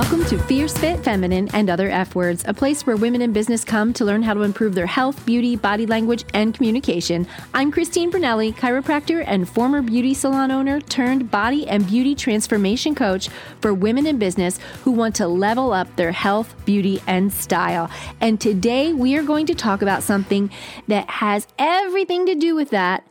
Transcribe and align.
Welcome 0.00 0.24
to 0.30 0.38
Fierce 0.38 0.72
Fit 0.78 1.04
Feminine 1.04 1.50
and 1.52 1.68
Other 1.68 1.90
F 1.90 2.14
Words, 2.14 2.42
a 2.48 2.54
place 2.54 2.86
where 2.86 2.96
women 2.96 3.20
in 3.20 3.34
business 3.34 3.64
come 3.64 3.92
to 3.92 4.04
learn 4.06 4.22
how 4.22 4.32
to 4.32 4.40
improve 4.40 4.74
their 4.74 4.86
health, 4.86 5.26
beauty, 5.26 5.56
body 5.56 5.84
language, 5.84 6.24
and 6.32 6.54
communication. 6.54 7.26
I'm 7.52 7.70
Christine 7.70 8.10
Brunelli, 8.10 8.54
chiropractor 8.54 9.22
and 9.26 9.46
former 9.46 9.82
beauty 9.82 10.14
salon 10.14 10.50
owner 10.50 10.80
turned 10.80 11.30
body 11.30 11.68
and 11.68 11.86
beauty 11.86 12.14
transformation 12.14 12.94
coach 12.94 13.28
for 13.60 13.74
women 13.74 14.06
in 14.06 14.18
business 14.18 14.58
who 14.84 14.92
want 14.92 15.16
to 15.16 15.28
level 15.28 15.70
up 15.74 15.94
their 15.96 16.12
health, 16.12 16.54
beauty, 16.64 17.02
and 17.06 17.30
style. 17.30 17.90
And 18.22 18.40
today 18.40 18.94
we 18.94 19.16
are 19.16 19.22
going 19.22 19.44
to 19.46 19.54
talk 19.54 19.82
about 19.82 20.02
something 20.02 20.50
that 20.88 21.10
has 21.10 21.46
everything 21.58 22.24
to 22.24 22.34
do 22.34 22.54
with 22.54 22.70
that, 22.70 23.06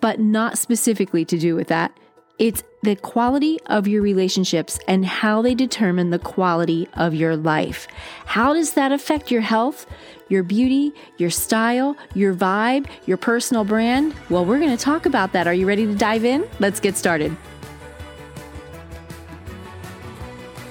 but 0.00 0.20
not 0.20 0.56
specifically 0.56 1.24
to 1.24 1.36
do 1.36 1.56
with 1.56 1.66
that. 1.66 1.90
It's 2.38 2.62
the 2.84 2.94
quality 2.94 3.58
of 3.66 3.88
your 3.88 4.00
relationships 4.00 4.78
and 4.86 5.04
how 5.04 5.42
they 5.42 5.56
determine 5.56 6.10
the 6.10 6.20
quality 6.20 6.88
of 6.94 7.12
your 7.12 7.36
life. 7.36 7.88
How 8.26 8.54
does 8.54 8.74
that 8.74 8.92
affect 8.92 9.32
your 9.32 9.40
health, 9.40 9.86
your 10.28 10.44
beauty, 10.44 10.92
your 11.16 11.30
style, 11.30 11.96
your 12.14 12.32
vibe, 12.32 12.86
your 13.06 13.16
personal 13.16 13.64
brand? 13.64 14.14
Well, 14.30 14.44
we're 14.44 14.60
going 14.60 14.76
to 14.76 14.82
talk 14.82 15.04
about 15.04 15.32
that. 15.32 15.48
Are 15.48 15.54
you 15.54 15.66
ready 15.66 15.84
to 15.86 15.96
dive 15.96 16.24
in? 16.24 16.48
Let's 16.60 16.78
get 16.78 16.96
started. 16.96 17.32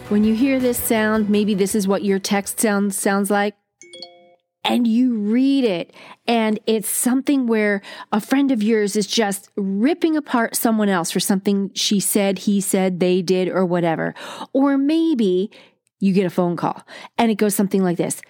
When 0.08 0.24
you 0.24 0.36
hear 0.36 0.62
this 0.62 0.82
sound, 0.82 1.30
maybe 1.30 1.54
this 1.54 1.76
is 1.76 1.86
what 1.86 2.02
your 2.02 2.18
text 2.18 2.62
sound 2.62 2.96
sounds 2.96 3.30
like 3.30 3.56
and 4.68 4.86
you 4.86 5.18
read 5.18 5.64
it 5.64 5.94
and 6.28 6.60
it's 6.68 6.90
something 6.90 7.48
where 7.48 7.82
a 8.12 8.20
friend 8.20 8.52
of 8.52 8.62
yours 8.62 8.96
is 8.96 9.08
just 9.08 9.50
ripping 9.56 10.18
apart 10.18 10.56
someone 10.56 10.90
else 10.90 11.10
for 11.10 11.22
something 11.22 11.72
she 11.74 12.00
said, 12.02 12.40
he 12.40 12.60
said, 12.60 13.00
they 13.00 13.22
did, 13.22 13.48
or 13.48 13.66
whatever. 13.66 14.14
Or 14.52 14.78
maybe 14.78 15.50
you 16.00 16.14
get 16.14 16.26
a 16.26 16.30
phone 16.30 16.58
call 16.58 16.84
and 17.18 17.32
it 17.32 17.36
goes 17.36 17.56
something 17.56 17.82
like 17.82 17.98
this. 17.98 18.22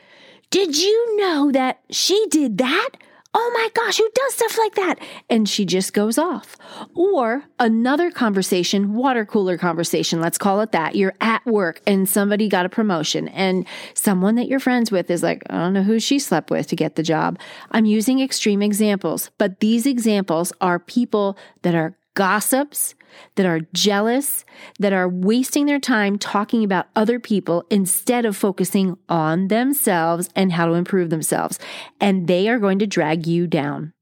Did 0.51 0.77
you 0.77 1.17
know 1.17 1.51
that 1.51 1.81
she 1.89 2.27
did 2.29 2.59
that? 2.59 2.89
Oh 3.33 3.51
my 3.53 3.69
gosh, 3.73 3.97
who 3.97 4.09
does 4.13 4.33
stuff 4.33 4.57
like 4.57 4.75
that? 4.75 4.99
And 5.29 5.47
she 5.47 5.65
just 5.65 5.93
goes 5.93 6.17
off. 6.17 6.57
Or 6.95 7.43
another 7.59 8.11
conversation, 8.11 8.93
water 8.93 9.25
cooler 9.25 9.57
conversation, 9.57 10.21
let's 10.21 10.37
call 10.37 10.61
it 10.61 10.71
that. 10.71 10.95
You're 10.95 11.15
at 11.21 11.45
work 11.45 11.81
and 11.85 12.07
somebody 12.07 12.47
got 12.49 12.65
a 12.65 12.69
promotion 12.69 13.27
and 13.29 13.65
someone 13.93 14.35
that 14.35 14.47
you're 14.47 14.59
friends 14.59 14.91
with 14.91 15.09
is 15.09 15.23
like, 15.23 15.43
I 15.49 15.57
don't 15.57 15.73
know 15.73 15.83
who 15.83 15.99
she 15.99 16.19
slept 16.19 16.49
with 16.49 16.67
to 16.67 16.75
get 16.75 16.95
the 16.95 17.03
job. 17.03 17.39
I'm 17.71 17.85
using 17.85 18.19
extreme 18.19 18.61
examples, 18.61 19.31
but 19.37 19.59
these 19.59 19.85
examples 19.85 20.53
are 20.61 20.79
people 20.79 21.37
that 21.61 21.75
are 21.75 21.95
gossips, 22.17 22.95
that 23.35 23.45
are 23.45 23.61
jealous, 23.73 24.43
that 24.79 24.91
are 24.91 25.07
wasting 25.07 25.67
their 25.67 25.79
time 25.79 26.17
talking 26.17 26.63
about 26.63 26.87
other 26.95 27.19
people 27.19 27.63
instead 27.69 28.25
of 28.25 28.35
focusing 28.35 28.97
on 29.07 29.49
themselves 29.49 30.27
and 30.35 30.51
how 30.51 30.65
to 30.65 30.73
improve 30.73 31.11
themselves. 31.11 31.59
And 32.01 32.27
they 32.27 32.49
are 32.49 32.57
going 32.57 32.79
to 32.79 32.87
drag 32.87 33.27
you 33.27 33.45
down. 33.45 33.93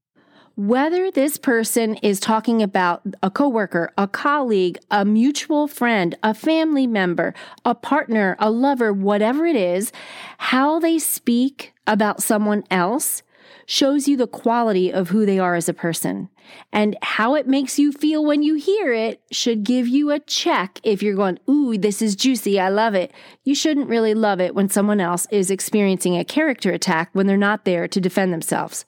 Whether 0.54 1.10
this 1.10 1.36
person 1.36 1.96
is 1.96 2.18
talking 2.18 2.62
about 2.62 3.02
a 3.22 3.30
coworker, 3.30 3.92
a 3.98 4.08
colleague, 4.08 4.78
a 4.90 5.04
mutual 5.04 5.68
friend, 5.68 6.16
a 6.22 6.32
family 6.32 6.86
member, 6.86 7.34
a 7.66 7.74
partner, 7.74 8.34
a 8.38 8.50
lover, 8.50 8.94
whatever 8.94 9.44
it 9.44 9.56
is, 9.56 9.92
how 10.38 10.78
they 10.78 10.98
speak 10.98 11.74
about 11.86 12.22
someone 12.22 12.64
else 12.70 13.22
shows 13.66 14.08
you 14.08 14.16
the 14.16 14.26
quality 14.26 14.92
of 14.92 15.08
who 15.08 15.26
they 15.26 15.38
are 15.38 15.54
as 15.54 15.68
a 15.68 15.74
person. 15.74 16.28
And 16.72 16.96
how 17.02 17.34
it 17.34 17.48
makes 17.48 17.78
you 17.78 17.92
feel 17.92 18.24
when 18.24 18.42
you 18.42 18.54
hear 18.54 18.92
it 18.92 19.20
should 19.32 19.64
give 19.64 19.88
you 19.88 20.10
a 20.10 20.20
check 20.20 20.80
if 20.82 21.02
you're 21.02 21.16
going, 21.16 21.38
Ooh, 21.48 21.76
this 21.76 22.00
is 22.00 22.16
juicy. 22.16 22.60
I 22.60 22.68
love 22.68 22.94
it. 22.94 23.12
You 23.44 23.54
shouldn't 23.54 23.88
really 23.88 24.14
love 24.14 24.40
it 24.40 24.54
when 24.54 24.68
someone 24.68 25.00
else 25.00 25.26
is 25.30 25.50
experiencing 25.50 26.16
a 26.16 26.24
character 26.24 26.70
attack 26.70 27.10
when 27.12 27.26
they're 27.26 27.36
not 27.36 27.64
there 27.64 27.88
to 27.88 28.00
defend 28.00 28.32
themselves. 28.32 28.84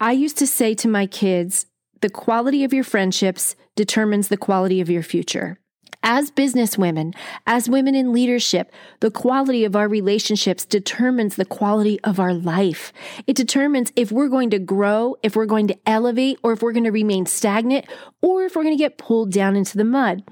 I 0.00 0.12
used 0.12 0.38
to 0.38 0.46
say 0.46 0.74
to 0.74 0.88
my 0.88 1.06
kids, 1.06 1.66
the 2.00 2.10
quality 2.10 2.64
of 2.64 2.72
your 2.72 2.84
friendships 2.84 3.56
determines 3.74 4.28
the 4.28 4.36
quality 4.36 4.80
of 4.80 4.90
your 4.90 5.02
future. 5.02 5.58
As 6.02 6.30
business 6.30 6.78
women, 6.78 7.14
as 7.46 7.68
women 7.68 7.94
in 7.94 8.12
leadership, 8.12 8.72
the 9.00 9.10
quality 9.10 9.64
of 9.64 9.74
our 9.74 9.88
relationships 9.88 10.64
determines 10.64 11.36
the 11.36 11.44
quality 11.44 11.98
of 12.00 12.20
our 12.20 12.32
life. 12.32 12.92
It 13.26 13.36
determines 13.36 13.92
if 13.96 14.12
we're 14.12 14.28
going 14.28 14.50
to 14.50 14.58
grow, 14.58 15.16
if 15.22 15.36
we're 15.36 15.46
going 15.46 15.68
to 15.68 15.78
elevate, 15.86 16.38
or 16.42 16.52
if 16.52 16.62
we're 16.62 16.72
going 16.72 16.84
to 16.84 16.92
remain 16.92 17.26
stagnant, 17.26 17.86
or 18.22 18.42
if 18.42 18.54
we're 18.54 18.62
going 18.62 18.76
to 18.76 18.82
get 18.82 18.98
pulled 18.98 19.32
down 19.32 19.56
into 19.56 19.76
the 19.76 19.84
mud. 19.84 20.22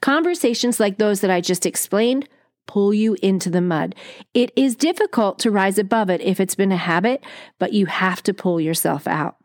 Conversations 0.00 0.80
like 0.80 0.98
those 0.98 1.20
that 1.20 1.30
I 1.30 1.40
just 1.40 1.66
explained 1.66 2.28
pull 2.66 2.94
you 2.94 3.16
into 3.20 3.50
the 3.50 3.60
mud. 3.60 3.96
It 4.32 4.52
is 4.54 4.76
difficult 4.76 5.40
to 5.40 5.50
rise 5.50 5.76
above 5.76 6.08
it 6.08 6.20
if 6.20 6.38
it's 6.38 6.54
been 6.54 6.70
a 6.70 6.76
habit, 6.76 7.24
but 7.58 7.72
you 7.72 7.86
have 7.86 8.22
to 8.22 8.32
pull 8.32 8.60
yourself 8.60 9.08
out. 9.08 9.39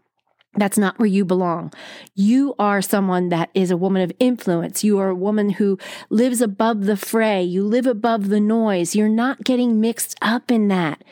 That's 0.58 0.78
not 0.78 0.98
where 0.98 1.08
you 1.08 1.26
belong. 1.26 1.74
You 2.14 2.56
are 2.58 2.82
someone 2.82 3.30
that 3.30 3.50
is 3.54 3.72
a 3.72 3.78
woman 3.78 4.02
of 4.02 4.12
influence. 4.20 4.84
You 4.84 5.00
are 5.00 5.10
a 5.10 5.16
woman 5.16 5.52
who 5.52 5.78
lives 6.10 6.42
above 6.42 6.86
the 6.86 6.96
fray. 6.96 7.44
You 7.44 7.66
live 7.66 7.86
above 7.86 8.30
the 8.30 8.40
noise. 8.40 8.96
You're 8.96 9.10
not 9.10 9.44
getting 9.44 9.82
mixed 9.82 10.16
up 10.22 10.52
in 10.52 10.70
that. 10.70 11.04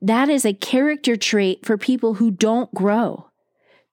That 0.00 0.28
is 0.28 0.44
a 0.44 0.52
character 0.52 1.16
trait 1.16 1.64
for 1.66 1.76
people 1.76 2.14
who 2.14 2.30
don't 2.30 2.72
grow. 2.74 3.30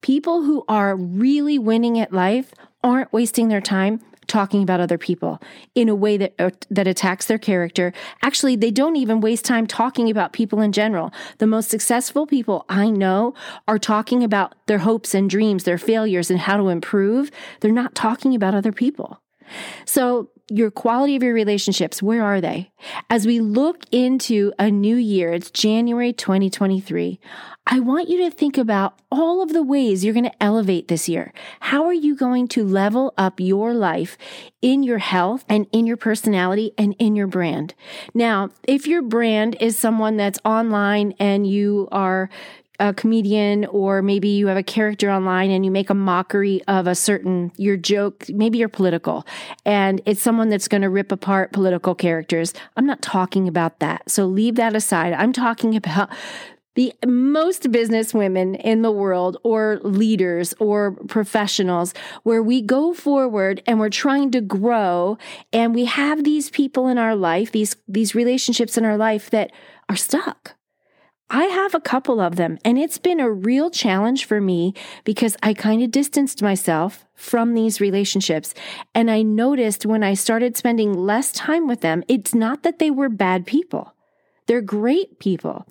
People 0.02 0.44
who 0.44 0.64
are 0.68 0.96
really 0.96 1.58
winning 1.58 2.00
at 2.00 2.14
life 2.14 2.54
aren't 2.84 3.14
wasting 3.14 3.48
their 3.48 3.62
time 3.62 4.02
talking 4.28 4.64
about 4.64 4.80
other 4.80 4.98
people 4.98 5.42
in 5.76 5.90
a 5.90 5.96
way 5.96 6.18
that 6.18 6.34
uh, 6.40 6.52
that 6.70 6.88
attacks 6.88 7.26
their 7.26 7.38
character. 7.38 7.94
Actually, 8.22 8.56
they 8.56 8.72
don't 8.72 8.96
even 8.96 9.22
waste 9.22 9.46
time 9.46 9.68
talking 9.68 10.10
about 10.10 10.34
people 10.34 10.62
in 10.62 10.72
general. 10.72 11.12
The 11.40 11.48
most 11.48 11.70
successful 11.70 12.26
people 12.26 12.66
I 12.70 12.90
know 12.90 13.34
are 13.68 13.80
talking 13.80 14.24
about 14.24 14.56
their 14.68 14.80
hopes 14.80 15.14
and 15.14 15.30
dreams, 15.30 15.64
their 15.64 15.78
failures 15.78 16.30
and 16.30 16.40
how 16.40 16.58
to 16.58 16.70
improve. 16.70 17.32
They're 17.60 17.72
not 17.72 17.96
talking 17.96 18.36
about 18.36 18.56
other 18.56 18.72
people. 18.72 19.22
So 19.86 20.30
your 20.52 20.70
quality 20.70 21.16
of 21.16 21.24
your 21.24 21.34
relationships, 21.34 22.04
where 22.04 22.24
are 22.24 22.42
they? 22.42 22.72
As 23.10 23.26
we 23.26 23.40
look 23.40 23.86
into 23.92 24.52
a 24.60 24.70
new 24.70 24.98
year, 24.98 25.32
it's 25.32 25.50
January 25.50 26.12
2023. 26.12 27.20
I 27.68 27.80
want 27.80 28.10
you 28.10 28.18
to 28.26 28.32
think 28.36 28.58
about 28.58 29.00
all 29.10 29.42
of 29.42 29.54
the 29.54 29.64
ways 29.64 30.04
you're 30.04 30.14
going 30.14 30.26
to 30.26 30.44
elevate 30.44 30.90
this 30.90 31.08
year. 31.08 31.32
How 31.62 31.86
are 31.86 31.94
you 31.94 32.16
going 32.16 32.50
to 32.50 32.66
level 32.66 33.14
up 33.18 33.40
your 33.40 33.74
life 33.74 34.18
in 34.62 34.84
your 34.84 34.98
health 34.98 35.46
and 35.48 35.68
in 35.72 35.88
your 35.88 35.96
personality 35.96 36.74
and 36.78 36.96
in 37.00 37.16
your 37.16 37.28
brand? 37.28 37.74
Now, 38.14 38.50
if 38.68 38.88
your 38.88 39.02
brand 39.02 39.56
is 39.62 39.80
someone 39.80 40.18
that's 40.18 40.40
online 40.44 41.14
and 41.18 41.48
you 41.48 41.88
are 41.94 42.30
a 42.82 42.94
comedian 42.94 43.66
or 43.66 44.02
maybe 44.02 44.28
you 44.28 44.48
have 44.48 44.58
a 44.58 44.64
character 44.64 45.12
online 45.12 45.52
and 45.52 45.64
you 45.64 45.70
make 45.70 45.90
a 45.92 45.94
mockery 45.94 46.62
of 46.68 46.88
a 46.88 46.96
certain 46.96 47.52
your 47.56 47.78
joke 47.78 48.26
maybe 48.30 48.58
you're 48.58 48.68
political 48.68 49.26
and 49.66 50.02
it's 50.06 50.22
someone 50.22 50.50
that's 50.50 50.68
going 50.68 50.82
to 50.82 50.90
rip 50.90 51.12
apart 51.12 51.54
political 51.54 51.94
characters. 51.94 52.54
I'm 52.76 52.86
not 52.86 53.02
talking 53.02 53.48
about 53.48 53.80
that. 53.80 54.10
So 54.10 54.26
leave 54.26 54.56
that 54.56 54.76
aside. 54.76 55.14
I'm 55.14 55.32
talking 55.32 55.76
about 55.82 56.10
the 56.76 56.94
most 57.06 57.72
business 57.72 58.14
women 58.14 58.56
in 58.56 58.82
the 58.82 58.92
world 58.92 59.38
or 59.44 59.80
leaders 59.84 60.54
or 60.58 60.94
professionals 61.08 61.94
where 62.24 62.42
we 62.42 62.62
go 62.62 62.94
forward 62.94 63.62
and 63.68 63.80
we're 63.80 63.90
trying 63.90 64.32
to 64.32 64.42
grow 64.42 65.18
and 65.52 65.76
we 65.76 65.86
have 65.86 66.24
these 66.24 66.50
people 66.50 66.88
in 66.88 66.98
our 66.98 67.14
life 67.14 67.52
these 67.52 67.76
these 67.90 68.16
relationships 68.16 68.78
in 68.78 68.86
our 68.86 68.96
life 68.96 69.30
that 69.30 69.52
are 69.90 69.98
stuck 69.98 70.56
I 71.34 71.46
have 71.46 71.74
a 71.74 71.80
couple 71.80 72.20
of 72.20 72.36
them, 72.36 72.58
and 72.66 72.78
it's 72.78 72.98
been 72.98 73.22
a 73.22 73.32
real 73.32 73.70
challenge 73.70 74.26
for 74.26 74.42
me 74.42 74.74
because 75.06 75.38
I 75.42 75.54
kind 75.54 75.82
of 75.82 75.90
distanced 75.90 76.44
myself 76.44 77.06
from 77.16 77.54
these 77.54 77.80
relationships. 77.80 78.54
And 78.94 79.10
I 79.10 79.22
noticed 79.22 79.86
when 79.86 80.04
I 80.04 80.14
started 80.14 80.58
spending 80.58 80.92
less 80.92 81.32
time 81.32 81.70
with 81.70 81.80
them, 81.80 82.04
it's 82.10 82.36
not 82.36 82.64
that 82.64 82.80
they 82.80 82.92
were 82.92 83.08
bad 83.08 83.46
people. 83.46 83.96
They're 84.48 84.60
great 84.60 85.20
people, 85.20 85.66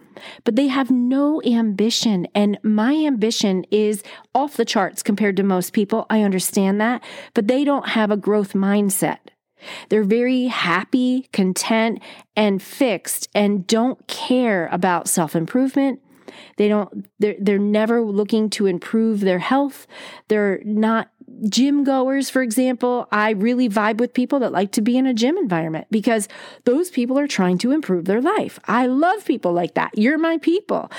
but 0.44 0.56
they 0.56 0.68
have 0.68 0.90
no 0.90 1.42
ambition. 1.44 2.26
And 2.34 2.58
my 2.62 2.94
ambition 2.94 3.66
is 3.70 4.02
off 4.34 4.56
the 4.56 4.64
charts 4.64 5.02
compared 5.02 5.36
to 5.36 5.42
most 5.42 5.74
people. 5.74 6.06
I 6.08 6.22
understand 6.22 6.80
that, 6.80 7.04
but 7.34 7.48
they 7.48 7.64
don't 7.64 7.90
have 7.90 8.10
a 8.10 8.16
growth 8.16 8.54
mindset. 8.54 9.18
They're 9.88 10.04
very 10.04 10.44
happy, 10.44 11.28
content, 11.32 12.00
and 12.36 12.62
fixed 12.62 13.28
and 13.34 13.66
don't 13.66 14.06
care 14.06 14.68
about 14.68 15.08
self 15.08 15.34
improvement. 15.36 16.00
They 16.56 16.68
don't, 16.68 17.06
they're, 17.18 17.36
they're 17.40 17.58
never 17.58 18.02
looking 18.02 18.50
to 18.50 18.66
improve 18.66 19.20
their 19.20 19.38
health. 19.38 19.86
They're 20.28 20.60
not 20.64 21.10
gym 21.48 21.84
goers, 21.84 22.28
for 22.30 22.42
example, 22.42 23.08
I 23.10 23.30
really 23.30 23.68
vibe 23.68 23.98
with 23.98 24.14
people 24.14 24.40
that 24.40 24.52
like 24.52 24.72
to 24.72 24.82
be 24.82 24.96
in 24.96 25.06
a 25.06 25.14
gym 25.14 25.36
environment 25.36 25.86
because 25.90 26.28
those 26.64 26.90
people 26.90 27.18
are 27.18 27.26
trying 27.26 27.58
to 27.58 27.72
improve 27.72 28.04
their 28.04 28.20
life. 28.20 28.58
I 28.66 28.86
love 28.86 29.24
people 29.24 29.52
like 29.52 29.74
that. 29.74 29.96
You're 29.96 30.18
my 30.18 30.38
people. 30.38 30.90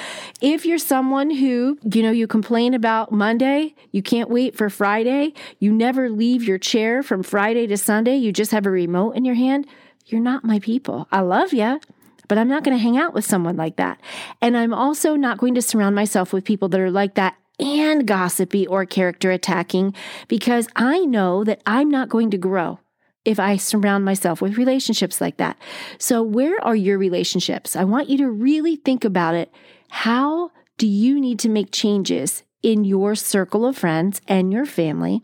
If 0.42 0.66
you're 0.66 0.78
someone 0.78 1.30
who, 1.30 1.78
you 1.84 2.02
know, 2.02 2.12
you 2.12 2.28
complain 2.28 2.74
about 2.74 3.12
Monday, 3.12 3.76
you 3.92 4.02
can't 4.02 4.30
wait 4.30 4.56
for 4.56 4.70
Friday, 4.70 5.34
you 5.60 5.72
never 5.72 6.10
leave 6.10 6.44
your 6.44 6.58
chair 6.58 7.04
from 7.04 7.24
Friday 7.24 7.68
to 7.68 7.78
Sunday, 7.78 8.16
you 8.16 8.32
just 8.32 8.52
have 8.52 8.66
a 8.66 8.72
remote 8.72 9.12
in 9.12 9.26
your 9.26 9.36
hand, 9.36 9.68
you're 10.06 10.22
not 10.22 10.44
my 10.44 10.60
people. 10.60 11.08
I 11.12 11.22
love 11.22 11.54
you, 11.54 11.80
but 12.28 12.38
I'm 12.38 12.48
not 12.48 12.64
going 12.64 12.76
to 12.78 12.82
hang 12.82 12.98
out 12.98 13.14
with 13.14 13.26
someone 13.26 13.58
like 13.58 13.76
that. 13.76 14.00
And 14.42 14.58
I'm 14.58 14.74
also 14.74 15.16
not 15.16 15.38
going 15.38 15.54
to 15.56 15.62
surround 15.62 15.96
myself 15.96 16.34
with 16.34 16.46
people 16.46 16.70
that 16.70 16.80
are 16.80 16.92
like 16.92 17.16
that 17.16 17.36
and 17.62 18.08
gossipy 18.08 18.66
or 18.68 18.86
character 18.86 19.32
attacking 19.32 19.94
because 20.28 20.68
I 20.76 21.00
know 21.06 21.44
that 21.44 21.62
I'm 21.66 21.90
not 21.90 22.10
going 22.10 22.32
to 22.32 22.38
grow 22.38 22.80
if 23.24 23.40
I 23.40 23.56
surround 23.58 24.04
myself 24.04 24.42
with 24.42 24.58
relationships 24.58 25.22
like 25.22 25.38
that. 25.38 25.58
So, 26.00 26.24
where 26.24 26.60
are 26.66 26.76
your 26.76 26.98
relationships? 26.98 27.76
I 27.76 27.84
want 27.84 28.10
you 28.10 28.18
to 28.18 28.30
really 28.30 28.76
think 28.78 29.06
about 29.06 29.36
it. 29.36 29.54
How 29.90 30.52
do 30.78 30.88
you 30.88 31.20
need 31.20 31.40
to 31.40 31.50
make 31.50 31.72
changes 31.72 32.44
in 32.64 32.84
your 32.84 33.16
circle 33.16 33.66
of 33.66 33.78
friends 33.78 34.22
and 34.28 34.52
your 34.52 34.66
family? 34.66 35.22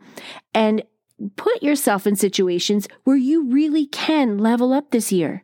And 0.53 0.83
put 1.35 1.63
yourself 1.63 2.05
in 2.05 2.15
situations 2.15 2.87
where 3.03 3.17
you 3.17 3.49
really 3.49 3.87
can 3.87 4.37
level 4.37 4.73
up 4.73 4.91
this 4.91 5.11
year. 5.11 5.43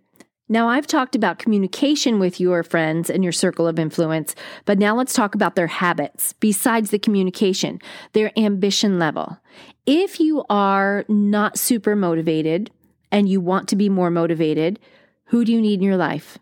Now, 0.49 0.67
I've 0.67 0.87
talked 0.87 1.15
about 1.15 1.39
communication 1.39 2.19
with 2.19 2.39
your 2.39 2.63
friends 2.63 3.09
and 3.09 3.23
your 3.23 3.31
circle 3.31 3.65
of 3.65 3.79
influence, 3.79 4.35
but 4.65 4.77
now 4.77 4.95
let's 4.95 5.13
talk 5.13 5.35
about 5.35 5.55
their 5.55 5.67
habits 5.67 6.33
besides 6.33 6.89
the 6.89 6.99
communication, 6.99 7.79
their 8.11 8.31
ambition 8.37 8.99
level. 8.99 9.39
If 9.85 10.19
you 10.19 10.43
are 10.49 11.05
not 11.07 11.57
super 11.57 11.95
motivated 11.95 12.71
and 13.11 13.29
you 13.29 13.39
want 13.39 13.69
to 13.69 13.75
be 13.77 13.87
more 13.87 14.11
motivated, 14.11 14.79
who 15.25 15.45
do 15.45 15.51
you 15.53 15.61
need 15.61 15.79
in 15.79 15.85
your 15.85 15.97
life? 15.97 16.37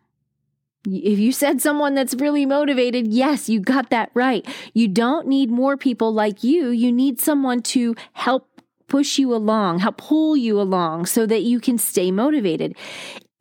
If 0.86 1.20
you 1.20 1.32
said 1.32 1.62
someone 1.62 1.94
that's 1.94 2.16
really 2.16 2.46
motivated, 2.48 3.08
yes, 3.08 3.50
you 3.50 3.60
got 3.60 3.92
that 3.92 4.10
right. 4.16 4.48
You 4.74 4.88
don't 4.88 5.28
need 5.28 5.52
more 5.52 5.78
people 5.78 6.12
like 6.12 6.44
you. 6.44 6.70
You 6.70 6.92
need 6.92 7.22
someone 7.22 7.62
to 7.64 7.96
help 8.14 8.48
push 8.88 9.20
you 9.20 9.34
along, 9.34 9.80
help 9.80 9.98
pull 9.98 10.36
you 10.36 10.60
along 10.60 11.06
so 11.06 11.28
that 11.28 11.44
you 11.44 11.60
can 11.60 11.78
stay 11.78 12.10
motivated. 12.10 12.76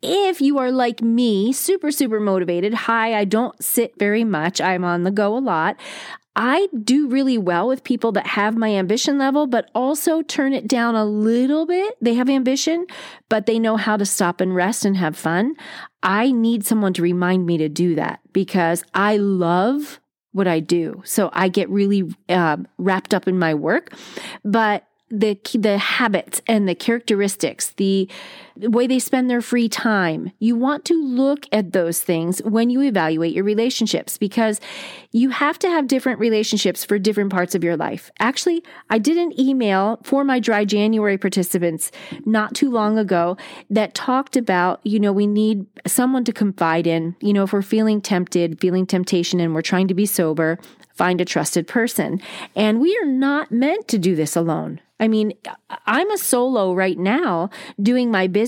If 0.01 0.41
you 0.41 0.57
are 0.57 0.71
like 0.71 1.01
me, 1.01 1.53
super, 1.53 1.91
super 1.91 2.19
motivated, 2.19 2.73
hi, 2.73 3.13
I 3.13 3.25
don't 3.25 3.61
sit 3.63 3.97
very 3.99 4.23
much, 4.23 4.59
I'm 4.59 4.83
on 4.83 5.03
the 5.03 5.11
go 5.11 5.37
a 5.37 5.39
lot. 5.39 5.77
I 6.35 6.69
do 6.83 7.09
really 7.09 7.37
well 7.37 7.67
with 7.67 7.83
people 7.83 8.13
that 8.13 8.25
have 8.25 8.55
my 8.55 8.69
ambition 8.69 9.17
level, 9.17 9.47
but 9.47 9.69
also 9.75 10.21
turn 10.21 10.53
it 10.53 10.65
down 10.67 10.95
a 10.95 11.03
little 11.03 11.65
bit. 11.65 11.97
They 12.01 12.13
have 12.13 12.29
ambition, 12.29 12.87
but 13.27 13.45
they 13.45 13.59
know 13.59 13.75
how 13.75 13.97
to 13.97 14.05
stop 14.05 14.39
and 14.39 14.55
rest 14.55 14.85
and 14.85 14.95
have 14.95 15.17
fun. 15.17 15.55
I 16.01 16.31
need 16.31 16.65
someone 16.65 16.93
to 16.93 17.01
remind 17.01 17.45
me 17.45 17.57
to 17.57 17.67
do 17.67 17.95
that 17.95 18.21
because 18.31 18.83
I 18.93 19.17
love 19.17 19.99
what 20.31 20.47
I 20.47 20.61
do. 20.61 21.01
So 21.03 21.29
I 21.33 21.49
get 21.49 21.69
really 21.69 22.09
uh, 22.29 22.57
wrapped 22.77 23.13
up 23.13 23.27
in 23.27 23.37
my 23.37 23.53
work, 23.53 23.93
but 24.45 24.87
the 25.09 25.37
the 25.53 25.77
habits 25.77 26.41
and 26.47 26.67
the 26.67 26.75
characteristics, 26.75 27.73
the 27.75 28.09
way 28.55 28.87
they 28.87 28.99
spend 28.99 29.29
their 29.29 29.41
free 29.41 29.69
time. 29.69 30.31
You 30.39 30.55
want 30.55 30.85
to 30.85 30.93
look 30.93 31.47
at 31.51 31.73
those 31.73 32.01
things 32.01 32.39
when 32.43 32.69
you 32.69 32.81
evaluate 32.81 33.33
your 33.33 33.43
relationships 33.43 34.17
because 34.17 34.59
you 35.11 35.29
have 35.29 35.59
to 35.59 35.69
have 35.69 35.87
different 35.87 36.19
relationships 36.19 36.83
for 36.83 36.99
different 36.99 37.31
parts 37.31 37.55
of 37.55 37.63
your 37.63 37.77
life. 37.77 38.11
Actually, 38.19 38.63
I 38.89 38.97
did 38.97 39.17
an 39.17 39.39
email 39.39 39.99
for 40.03 40.23
my 40.23 40.39
dry 40.39 40.65
January 40.65 41.17
participants 41.17 41.91
not 42.25 42.55
too 42.55 42.69
long 42.69 42.97
ago 42.97 43.37
that 43.69 43.93
talked 43.93 44.35
about, 44.35 44.79
you 44.83 44.99
know, 44.99 45.11
we 45.11 45.27
need 45.27 45.65
someone 45.85 46.23
to 46.25 46.33
confide 46.33 46.87
in. 46.87 47.15
You 47.21 47.33
know, 47.33 47.43
if 47.43 47.53
we're 47.53 47.61
feeling 47.61 48.01
tempted, 48.01 48.59
feeling 48.59 48.85
temptation 48.85 49.39
and 49.39 49.53
we're 49.53 49.61
trying 49.61 49.87
to 49.87 49.93
be 49.93 50.05
sober, 50.05 50.59
find 50.93 51.19
a 51.19 51.25
trusted 51.25 51.67
person. 51.67 52.21
And 52.55 52.79
we 52.79 52.97
are 52.97 53.07
not 53.07 53.51
meant 53.51 53.87
to 53.89 53.97
do 53.97 54.15
this 54.15 54.35
alone. 54.35 54.81
I 55.01 55.07
mean, 55.07 55.33
I'm 55.87 56.11
a 56.11 56.17
solo 56.17 56.75
right 56.75 56.97
now 56.97 57.49
doing 57.81 58.11
my 58.11 58.27
business. 58.27 58.40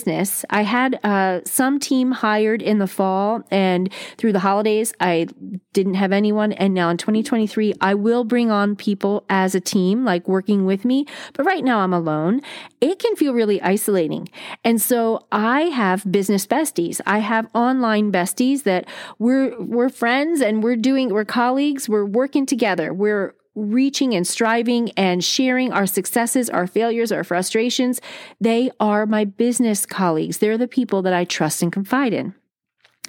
I 0.50 0.64
had 0.64 1.00
uh, 1.04 1.42
some 1.46 1.80
team 1.80 2.12
hired 2.12 2.62
in 2.62 2.80
the 2.80 2.88
fall, 2.88 3.44
and 3.52 3.92
through 4.18 4.34
the 4.34 4.40
holidays, 4.40 4.94
I 5.00 5.28
didn't 5.74 5.94
have 5.96 6.12
anyone. 6.12 6.52
And 6.54 6.74
now 6.74 6.90
in 6.90 6.98
2023, 6.98 7.76
I 7.80 7.94
will 7.94 8.24
bring 8.24 8.50
on 8.50 8.76
people 8.76 9.24
as 9.30 9.54
a 9.54 9.60
team, 9.60 10.04
like 10.04 10.28
working 10.28 10.66
with 10.66 10.86
me. 10.86 11.06
But 11.34 11.46
right 11.46 11.64
now, 11.64 11.80
I'm 11.80 11.94
alone. 11.94 12.42
It 12.82 13.00
can 13.00 13.16
feel 13.16 13.34
really 13.34 13.62
isolating. 13.62 14.30
And 14.64 14.82
so 14.82 15.28
I 15.32 15.64
have 15.64 16.12
business 16.12 16.48
besties. 16.48 17.00
I 17.06 17.20
have 17.20 17.48
online 17.54 18.12
besties 18.12 18.64
that 18.64 18.86
we're 19.20 19.60
we're 19.62 19.90
friends 19.90 20.42
and 20.42 20.64
we're 20.64 20.76
doing 20.76 21.10
we're 21.10 21.26
colleagues. 21.26 21.88
We're 21.88 22.06
working 22.06 22.46
together. 22.46 22.94
We're 22.94 23.36
reaching 23.56 24.14
and 24.14 24.26
striving 24.26 24.92
and 24.92 25.24
sharing 25.24 25.72
our 25.72 25.86
successes, 25.86 26.50
our 26.50 26.68
failures, 26.68 27.12
our 27.12 27.24
frustrations. 27.24 28.02
They 28.42 28.72
are 28.80 29.06
my 29.06 29.26
business 29.26 29.86
colleagues. 29.86 30.40
They're 30.40 30.58
the 30.58 30.68
people 30.68 31.02
that 31.04 31.14
I 31.14 31.26
trust 31.26 31.62
and 31.62 31.72
confide 31.72 32.14
in. 32.14 32.34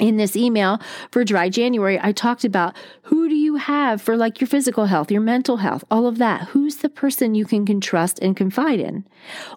In 0.01 0.17
this 0.17 0.35
email 0.35 0.81
for 1.13 1.23
dry 1.23 1.49
January, 1.49 2.01
I 2.03 2.11
talked 2.11 2.45
about 2.45 2.75
who 3.03 3.29
do 3.29 3.37
you 3.37 3.55
have 3.57 4.03
for 4.03 4.17
like 4.17 4.41
your 4.41 4.49
physical 4.49 4.87
health, 4.87 5.09
your 5.09 5.21
mental 5.21 5.59
health, 5.59 5.85
all 5.89 6.09
of 6.09 6.19
that. 6.19 6.49
Who's 6.49 6.77
the 6.77 6.89
person 6.89 7.37
you 7.37 7.45
can 7.45 7.81
trust 7.81 8.19
and 8.19 8.37
confide 8.37 8.81
in? 8.81 9.07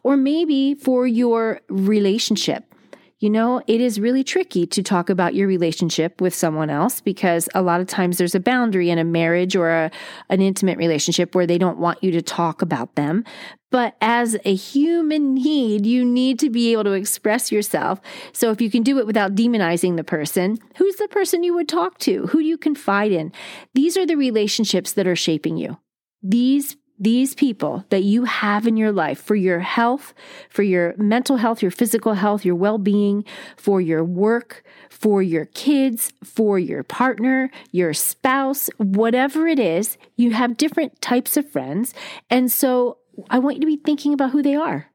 Or 0.04 0.16
maybe 0.16 0.76
for 0.76 1.08
your 1.08 1.62
relationship. 1.70 2.76
You 3.20 3.32
know, 3.32 3.64
it 3.66 3.82
is 3.82 4.00
really 4.00 4.24
tricky 4.24 4.68
to 4.68 4.84
talk 4.84 5.10
about 5.10 5.34
your 5.34 5.48
relationship 5.48 6.22
with 6.22 6.36
someone 6.36 6.70
else 6.70 7.02
because 7.02 7.50
a 7.56 7.64
lot 7.64 7.82
of 7.82 7.88
times 7.88 8.20
there's 8.20 8.36
a 8.36 8.40
boundary 8.40 8.92
in 8.92 9.00
a 9.00 9.04
marriage 9.04 9.56
or 9.56 9.72
a, 9.72 9.92
an 10.30 10.40
intimate 10.40 10.78
relationship 10.78 11.34
where 11.34 11.48
they 11.48 11.58
don't 11.58 11.80
want 11.80 12.04
you 12.04 12.12
to 12.12 12.22
talk 12.22 12.62
about 12.62 12.94
them. 12.94 13.24
But 13.72 13.96
as 14.02 14.38
a 14.46 14.54
human 14.54 15.34
need, 15.34 15.84
you 15.88 16.06
need 16.06 16.38
to 16.40 16.52
be 16.52 16.72
able 16.72 16.84
to 16.84 16.92
express 16.92 17.52
yourself. 17.52 18.00
So 18.34 18.52
if 18.52 18.62
you 18.62 18.70
can 18.70 18.84
do 18.84 19.00
it 19.00 19.08
without 19.08 19.34
demonizing 19.34 19.98
the 19.98 20.04
person, 20.04 20.60
who's 20.76 20.98
the 20.98 21.08
person 21.08 21.44
you 21.44 21.56
would 21.56 21.68
talk 21.68 21.98
to? 22.00 22.28
Who 22.28 22.40
do 22.40 22.46
you 22.46 22.58
confide 22.58 23.12
in? 23.12 23.32
These 23.74 23.98
are 23.98 24.06
the 24.06 24.16
relationships 24.16 24.94
that 24.94 25.08
are 25.08 25.16
shaping 25.16 25.58
you. 25.58 25.80
These 26.22 26.78
these 27.00 27.36
people 27.36 27.86
that 27.90 28.04
you 28.04 28.24
have 28.24 28.66
in 28.66 28.78
your 28.78 28.92
life 28.92 29.22
for 29.22 29.36
your 29.36 29.60
health, 29.60 30.14
for 30.50 30.64
your 30.64 30.96
mental 30.98 31.38
health, 31.38 31.62
your 31.62 31.72
physical 31.72 32.14
health, 32.14 32.44
your 32.44 32.56
well 32.56 32.78
being, 32.78 33.24
for 33.56 33.80
your 33.80 34.04
work, 34.04 34.64
for 34.90 35.22
your 35.22 35.46
kids, 35.46 36.12
for 36.24 36.58
your 36.58 36.84
partner, 36.84 37.52
your 37.72 37.94
spouse, 37.94 38.70
whatever 38.78 39.48
it 39.48 39.60
is, 39.60 39.98
you 40.16 40.32
have 40.32 40.58
different 40.58 41.00
types 41.02 41.38
of 41.38 41.50
friends. 41.50 41.94
And 42.30 42.52
so 42.52 42.98
I 43.30 43.40
want 43.40 43.58
you 43.58 43.62
to 43.62 43.68
be 43.68 43.78
thinking 43.78 44.14
about 44.14 44.32
who 44.32 44.42
they 44.42 44.56
are 44.56 44.92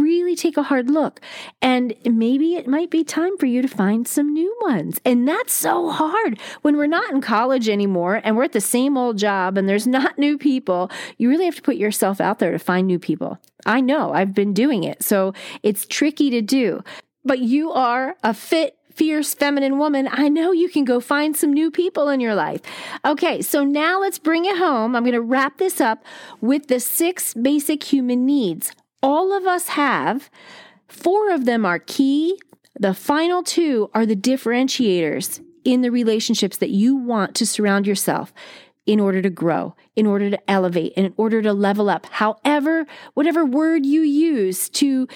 really 0.00 0.36
take 0.36 0.56
a 0.56 0.62
hard 0.62 0.90
look. 0.90 1.20
And 1.62 1.94
maybe 2.04 2.54
it 2.54 2.66
might 2.66 2.90
be 2.90 3.04
time 3.04 3.36
for 3.38 3.46
you 3.46 3.62
to 3.62 3.68
find 3.68 4.06
some 4.06 4.32
new 4.32 4.56
ones. 4.62 5.00
And 5.04 5.26
that's 5.26 5.52
so 5.52 5.90
hard 5.90 6.38
when 6.62 6.76
we're 6.76 6.86
not 6.86 7.12
in 7.12 7.20
college 7.20 7.68
anymore 7.68 8.20
and 8.22 8.36
we're 8.36 8.44
at 8.44 8.52
the 8.52 8.60
same 8.60 8.96
old 8.96 9.18
job 9.18 9.58
and 9.58 9.68
there's 9.68 9.86
not 9.86 10.18
new 10.18 10.38
people. 10.38 10.90
You 11.16 11.28
really 11.28 11.44
have 11.44 11.56
to 11.56 11.62
put 11.62 11.76
yourself 11.76 12.20
out 12.20 12.38
there 12.38 12.52
to 12.52 12.58
find 12.58 12.86
new 12.86 12.98
people. 12.98 13.38
I 13.66 13.80
know 13.80 14.12
I've 14.12 14.34
been 14.34 14.54
doing 14.54 14.84
it. 14.84 15.02
So 15.02 15.34
it's 15.62 15.86
tricky 15.86 16.30
to 16.30 16.42
do. 16.42 16.82
But 17.24 17.40
you 17.40 17.72
are 17.72 18.16
a 18.22 18.32
fit 18.32 18.78
fierce 18.98 19.32
feminine 19.32 19.78
woman, 19.78 20.08
I 20.10 20.28
know 20.28 20.50
you 20.50 20.68
can 20.68 20.84
go 20.84 20.98
find 20.98 21.36
some 21.36 21.52
new 21.52 21.70
people 21.70 22.08
in 22.08 22.18
your 22.18 22.34
life. 22.34 22.60
Okay, 23.04 23.40
so 23.42 23.62
now 23.62 24.00
let's 24.00 24.18
bring 24.18 24.44
it 24.44 24.58
home. 24.58 24.96
I'm 24.96 25.04
going 25.04 25.12
to 25.12 25.20
wrap 25.20 25.58
this 25.58 25.80
up 25.80 26.04
with 26.40 26.66
the 26.66 26.80
six 26.80 27.32
basic 27.32 27.84
human 27.84 28.26
needs 28.26 28.72
all 29.02 29.32
of 29.36 29.46
us 29.46 29.68
have. 29.68 30.30
Four 30.88 31.30
of 31.32 31.44
them 31.44 31.64
are 31.64 31.78
key. 31.78 32.38
The 32.78 32.94
final 32.94 33.42
two 33.42 33.90
are 33.94 34.06
the 34.06 34.16
differentiators 34.16 35.44
in 35.64 35.82
the 35.82 35.90
relationships 35.90 36.56
that 36.58 36.70
you 36.70 36.96
want 36.96 37.34
to 37.36 37.46
surround 37.46 37.86
yourself 37.86 38.32
in 38.86 39.00
order 39.00 39.20
to 39.20 39.28
grow, 39.28 39.74
in 39.96 40.06
order 40.06 40.30
to 40.30 40.50
elevate, 40.50 40.92
in 40.94 41.12
order 41.18 41.42
to 41.42 41.52
level 41.52 41.90
up. 41.90 42.06
However, 42.06 42.86
whatever 43.12 43.44
word 43.44 43.84
you 43.84 44.00
use 44.00 44.70
to 44.70 45.06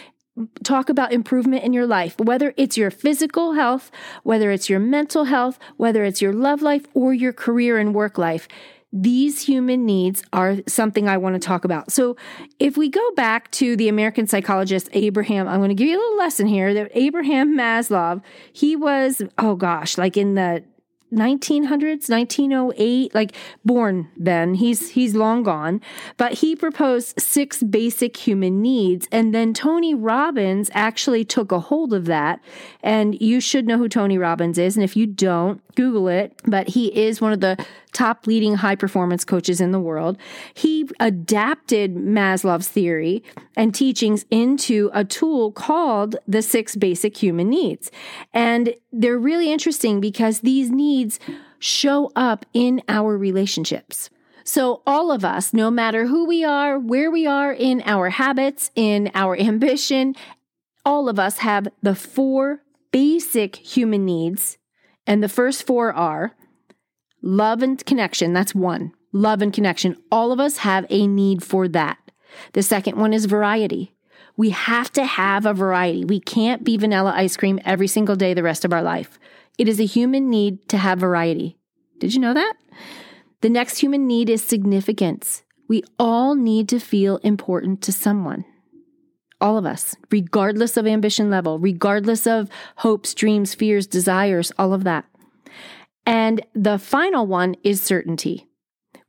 talk 0.62 0.88
about 0.88 1.12
improvement 1.12 1.64
in 1.64 1.72
your 1.72 1.86
life, 1.86 2.18
whether 2.18 2.52
it's 2.56 2.76
your 2.76 2.90
physical 2.90 3.54
health, 3.54 3.90
whether 4.22 4.50
it's 4.50 4.68
your 4.68 4.80
mental 4.80 5.24
health, 5.24 5.58
whether 5.76 6.04
it's 6.04 6.20
your 6.20 6.32
love 6.32 6.62
life 6.62 6.86
or 6.94 7.14
your 7.14 7.32
career 7.32 7.78
and 7.78 7.94
work 7.94 8.18
life, 8.18 8.46
these 8.92 9.42
human 9.42 9.86
needs 9.86 10.22
are 10.32 10.56
something 10.66 11.08
I 11.08 11.16
want 11.16 11.34
to 11.34 11.40
talk 11.40 11.64
about. 11.64 11.90
So, 11.90 12.16
if 12.58 12.76
we 12.76 12.88
go 12.88 13.10
back 13.12 13.50
to 13.52 13.76
the 13.76 13.88
American 13.88 14.26
psychologist 14.26 14.88
Abraham, 14.92 15.48
I'm 15.48 15.60
going 15.60 15.70
to 15.70 15.74
give 15.74 15.88
you 15.88 15.96
a 15.96 16.02
little 16.02 16.18
lesson 16.18 16.46
here 16.46 16.74
that 16.74 16.90
Abraham 16.94 17.56
Maslow, 17.56 18.22
he 18.52 18.76
was, 18.76 19.22
oh 19.38 19.54
gosh, 19.56 19.96
like 19.96 20.16
in 20.16 20.34
the 20.34 20.64
1900s 21.12 22.08
1908 22.08 23.14
like 23.14 23.36
born 23.64 24.08
then 24.16 24.54
he's 24.54 24.90
he's 24.90 25.14
long 25.14 25.42
gone 25.42 25.78
but 26.16 26.32
he 26.32 26.56
proposed 26.56 27.20
six 27.20 27.62
basic 27.62 28.16
human 28.16 28.62
needs 28.62 29.06
and 29.12 29.34
then 29.34 29.52
tony 29.52 29.94
robbins 29.94 30.70
actually 30.72 31.22
took 31.22 31.52
a 31.52 31.60
hold 31.60 31.92
of 31.92 32.06
that 32.06 32.40
and 32.82 33.20
you 33.20 33.40
should 33.40 33.66
know 33.66 33.76
who 33.76 33.90
tony 33.90 34.16
robbins 34.16 34.56
is 34.56 34.74
and 34.74 34.82
if 34.82 34.96
you 34.96 35.06
don't 35.06 35.60
google 35.74 36.08
it 36.08 36.32
but 36.46 36.68
he 36.68 36.86
is 36.98 37.20
one 37.20 37.32
of 37.32 37.40
the 37.40 37.62
top 37.92 38.26
leading 38.26 38.54
high 38.56 38.74
performance 38.74 39.24
coaches 39.24 39.60
in 39.60 39.72
the 39.72 39.80
world. 39.80 40.16
He 40.54 40.88
adapted 40.98 41.94
Maslow's 41.94 42.68
theory 42.68 43.22
and 43.56 43.74
teachings 43.74 44.24
into 44.30 44.90
a 44.92 45.04
tool 45.04 45.52
called 45.52 46.16
the 46.26 46.42
six 46.42 46.76
basic 46.76 47.16
human 47.16 47.48
needs. 47.48 47.90
And 48.32 48.74
they're 48.92 49.18
really 49.18 49.52
interesting 49.52 50.00
because 50.00 50.40
these 50.40 50.70
needs 50.70 51.20
show 51.58 52.10
up 52.16 52.44
in 52.52 52.82
our 52.88 53.16
relationships. 53.16 54.10
So, 54.44 54.82
all 54.86 55.12
of 55.12 55.24
us, 55.24 55.54
no 55.54 55.70
matter 55.70 56.06
who 56.06 56.26
we 56.26 56.44
are, 56.44 56.76
where 56.78 57.10
we 57.10 57.26
are 57.26 57.52
in 57.52 57.80
our 57.86 58.10
habits, 58.10 58.72
in 58.74 59.10
our 59.14 59.38
ambition, 59.38 60.16
all 60.84 61.08
of 61.08 61.18
us 61.18 61.38
have 61.38 61.68
the 61.80 61.94
four 61.94 62.62
basic 62.90 63.56
human 63.56 64.04
needs. 64.04 64.58
And 65.06 65.22
the 65.22 65.28
first 65.28 65.66
four 65.66 65.92
are 65.92 66.34
love 67.22 67.62
and 67.62 67.84
connection. 67.84 68.32
That's 68.32 68.54
one. 68.54 68.92
Love 69.12 69.42
and 69.42 69.52
connection. 69.52 69.96
All 70.10 70.32
of 70.32 70.40
us 70.40 70.58
have 70.58 70.86
a 70.90 71.06
need 71.06 71.42
for 71.42 71.68
that. 71.68 71.98
The 72.52 72.62
second 72.62 72.96
one 72.98 73.12
is 73.12 73.26
variety. 73.26 73.94
We 74.36 74.50
have 74.50 74.90
to 74.92 75.04
have 75.04 75.44
a 75.44 75.52
variety. 75.52 76.04
We 76.04 76.20
can't 76.20 76.64
be 76.64 76.76
vanilla 76.76 77.12
ice 77.14 77.36
cream 77.36 77.60
every 77.64 77.86
single 77.86 78.16
day 78.16 78.32
the 78.34 78.42
rest 78.42 78.64
of 78.64 78.72
our 78.72 78.82
life. 78.82 79.18
It 79.58 79.68
is 79.68 79.78
a 79.78 79.84
human 79.84 80.30
need 80.30 80.68
to 80.70 80.78
have 80.78 80.98
variety. 80.98 81.58
Did 81.98 82.14
you 82.14 82.20
know 82.20 82.34
that? 82.34 82.54
The 83.42 83.50
next 83.50 83.78
human 83.78 84.06
need 84.06 84.30
is 84.30 84.42
significance. 84.42 85.42
We 85.68 85.84
all 85.98 86.34
need 86.34 86.68
to 86.70 86.80
feel 86.80 87.18
important 87.18 87.82
to 87.82 87.92
someone. 87.92 88.44
All 89.40 89.58
of 89.58 89.66
us, 89.66 89.96
regardless 90.10 90.76
of 90.76 90.86
ambition 90.86 91.28
level, 91.28 91.58
regardless 91.58 92.26
of 92.26 92.48
hopes, 92.76 93.12
dreams, 93.14 93.54
fears, 93.54 93.86
desires, 93.86 94.52
all 94.58 94.72
of 94.72 94.84
that. 94.84 95.04
And 96.06 96.40
the 96.54 96.78
final 96.78 97.26
one 97.26 97.56
is 97.62 97.82
certainty. 97.82 98.48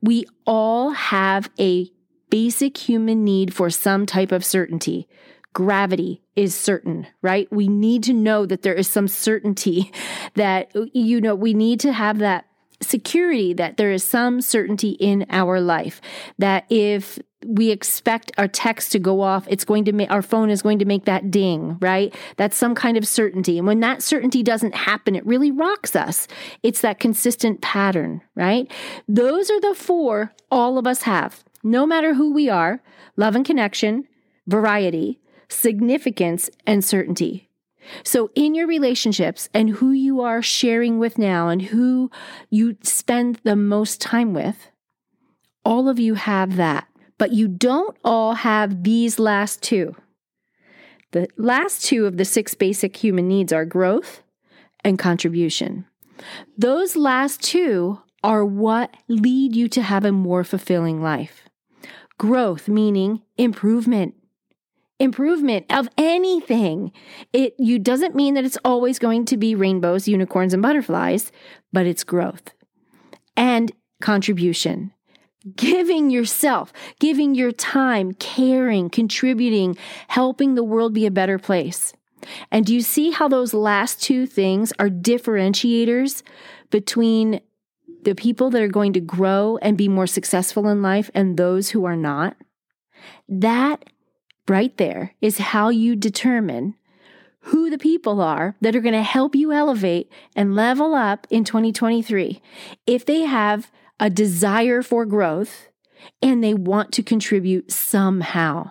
We 0.00 0.26
all 0.46 0.90
have 0.90 1.50
a 1.58 1.90
basic 2.30 2.76
human 2.76 3.24
need 3.24 3.54
for 3.54 3.70
some 3.70 4.06
type 4.06 4.32
of 4.32 4.44
certainty. 4.44 5.08
Gravity 5.52 6.22
is 6.36 6.54
certain, 6.54 7.06
right? 7.22 7.46
We 7.52 7.68
need 7.68 8.02
to 8.04 8.12
know 8.12 8.44
that 8.46 8.62
there 8.62 8.74
is 8.74 8.88
some 8.88 9.08
certainty 9.08 9.92
that, 10.34 10.72
you 10.92 11.20
know, 11.20 11.34
we 11.34 11.54
need 11.54 11.80
to 11.80 11.92
have 11.92 12.18
that 12.18 12.46
security 12.82 13.52
that 13.54 13.76
there 13.76 13.92
is 13.92 14.04
some 14.04 14.40
certainty 14.40 14.90
in 14.90 15.26
our 15.30 15.60
life 15.60 16.00
that 16.38 16.64
if 16.70 17.18
we 17.46 17.70
expect 17.70 18.32
our 18.38 18.48
text 18.48 18.92
to 18.92 18.98
go 18.98 19.20
off 19.20 19.46
it's 19.48 19.64
going 19.64 19.84
to 19.84 19.92
make 19.92 20.10
our 20.10 20.22
phone 20.22 20.50
is 20.50 20.62
going 20.62 20.78
to 20.78 20.84
make 20.84 21.04
that 21.04 21.30
ding 21.30 21.76
right? 21.80 22.14
That's 22.36 22.56
some 22.56 22.74
kind 22.74 22.96
of 22.96 23.06
certainty. 23.06 23.58
And 23.58 23.66
when 23.66 23.80
that 23.80 24.02
certainty 24.02 24.42
doesn't 24.42 24.74
happen 24.74 25.14
it 25.14 25.26
really 25.26 25.50
rocks 25.50 25.94
us. 25.94 26.26
It's 26.62 26.80
that 26.80 27.00
consistent 27.00 27.60
pattern 27.60 28.22
right? 28.34 28.70
Those 29.08 29.50
are 29.50 29.60
the 29.60 29.74
four 29.74 30.32
all 30.50 30.78
of 30.78 30.86
us 30.86 31.02
have. 31.02 31.44
No 31.62 31.86
matter 31.86 32.14
who 32.14 32.32
we 32.32 32.48
are 32.48 32.80
love 33.16 33.36
and 33.36 33.44
connection 33.44 34.06
variety 34.46 35.18
significance 35.48 36.50
and 36.66 36.84
certainty 36.84 37.43
so, 38.02 38.30
in 38.34 38.54
your 38.54 38.66
relationships 38.66 39.48
and 39.52 39.70
who 39.70 39.92
you 39.92 40.20
are 40.20 40.42
sharing 40.42 40.98
with 40.98 41.18
now 41.18 41.48
and 41.48 41.62
who 41.62 42.10
you 42.50 42.76
spend 42.82 43.40
the 43.44 43.56
most 43.56 44.00
time 44.00 44.32
with, 44.32 44.70
all 45.64 45.88
of 45.88 45.98
you 45.98 46.14
have 46.14 46.56
that. 46.56 46.86
But 47.18 47.32
you 47.32 47.48
don't 47.48 47.96
all 48.04 48.34
have 48.34 48.82
these 48.82 49.18
last 49.18 49.62
two. 49.62 49.94
The 51.12 51.28
last 51.36 51.84
two 51.84 52.06
of 52.06 52.16
the 52.16 52.24
six 52.24 52.54
basic 52.54 52.96
human 52.96 53.28
needs 53.28 53.52
are 53.52 53.64
growth 53.64 54.22
and 54.82 54.98
contribution. 54.98 55.86
Those 56.58 56.96
last 56.96 57.42
two 57.42 58.00
are 58.24 58.44
what 58.44 58.96
lead 59.06 59.54
you 59.54 59.68
to 59.68 59.82
have 59.82 60.04
a 60.04 60.12
more 60.12 60.42
fulfilling 60.42 61.02
life. 61.02 61.42
Growth, 62.18 62.68
meaning 62.68 63.22
improvement, 63.36 64.14
improvement 64.98 65.66
of 65.70 65.88
anything. 65.98 66.92
It 67.32 67.54
you 67.58 67.78
doesn't 67.78 68.14
mean 68.14 68.34
that 68.34 68.44
it's 68.44 68.58
always 68.64 68.98
going 68.98 69.24
to 69.26 69.36
be 69.36 69.54
rainbows, 69.54 70.08
unicorns 70.08 70.54
and 70.54 70.62
butterflies, 70.62 71.32
but 71.72 71.86
it's 71.86 72.04
growth. 72.04 72.52
And 73.36 73.72
contribution. 74.00 74.92
Giving 75.56 76.08
yourself, 76.10 76.72
giving 77.00 77.34
your 77.34 77.52
time, 77.52 78.12
caring, 78.14 78.88
contributing, 78.88 79.76
helping 80.08 80.54
the 80.54 80.64
world 80.64 80.94
be 80.94 81.04
a 81.04 81.10
better 81.10 81.38
place. 81.38 81.92
And 82.50 82.64
do 82.64 82.74
you 82.74 82.80
see 82.80 83.10
how 83.10 83.28
those 83.28 83.52
last 83.52 84.02
two 84.02 84.26
things 84.26 84.72
are 84.78 84.88
differentiators 84.88 86.22
between 86.70 87.40
the 88.04 88.14
people 88.14 88.50
that 88.50 88.62
are 88.62 88.68
going 88.68 88.94
to 88.94 89.00
grow 89.00 89.58
and 89.60 89.76
be 89.76 89.88
more 89.88 90.06
successful 90.06 90.68
in 90.68 90.80
life 90.80 91.10
and 91.14 91.36
those 91.36 91.70
who 91.70 91.84
are 91.84 91.96
not? 91.96 92.36
That 93.28 93.84
right 94.48 94.76
there 94.76 95.14
is 95.20 95.38
how 95.38 95.68
you 95.68 95.96
determine 95.96 96.74
who 97.40 97.68
the 97.68 97.78
people 97.78 98.20
are 98.20 98.56
that 98.60 98.74
are 98.74 98.80
going 98.80 98.94
to 98.94 99.02
help 99.02 99.34
you 99.34 99.52
elevate 99.52 100.10
and 100.34 100.56
level 100.56 100.94
up 100.94 101.26
in 101.30 101.44
2023. 101.44 102.40
If 102.86 103.04
they 103.04 103.20
have 103.20 103.70
a 104.00 104.08
desire 104.08 104.82
for 104.82 105.04
growth 105.04 105.68
and 106.22 106.42
they 106.42 106.54
want 106.54 106.92
to 106.92 107.02
contribute 107.02 107.70
somehow. 107.70 108.70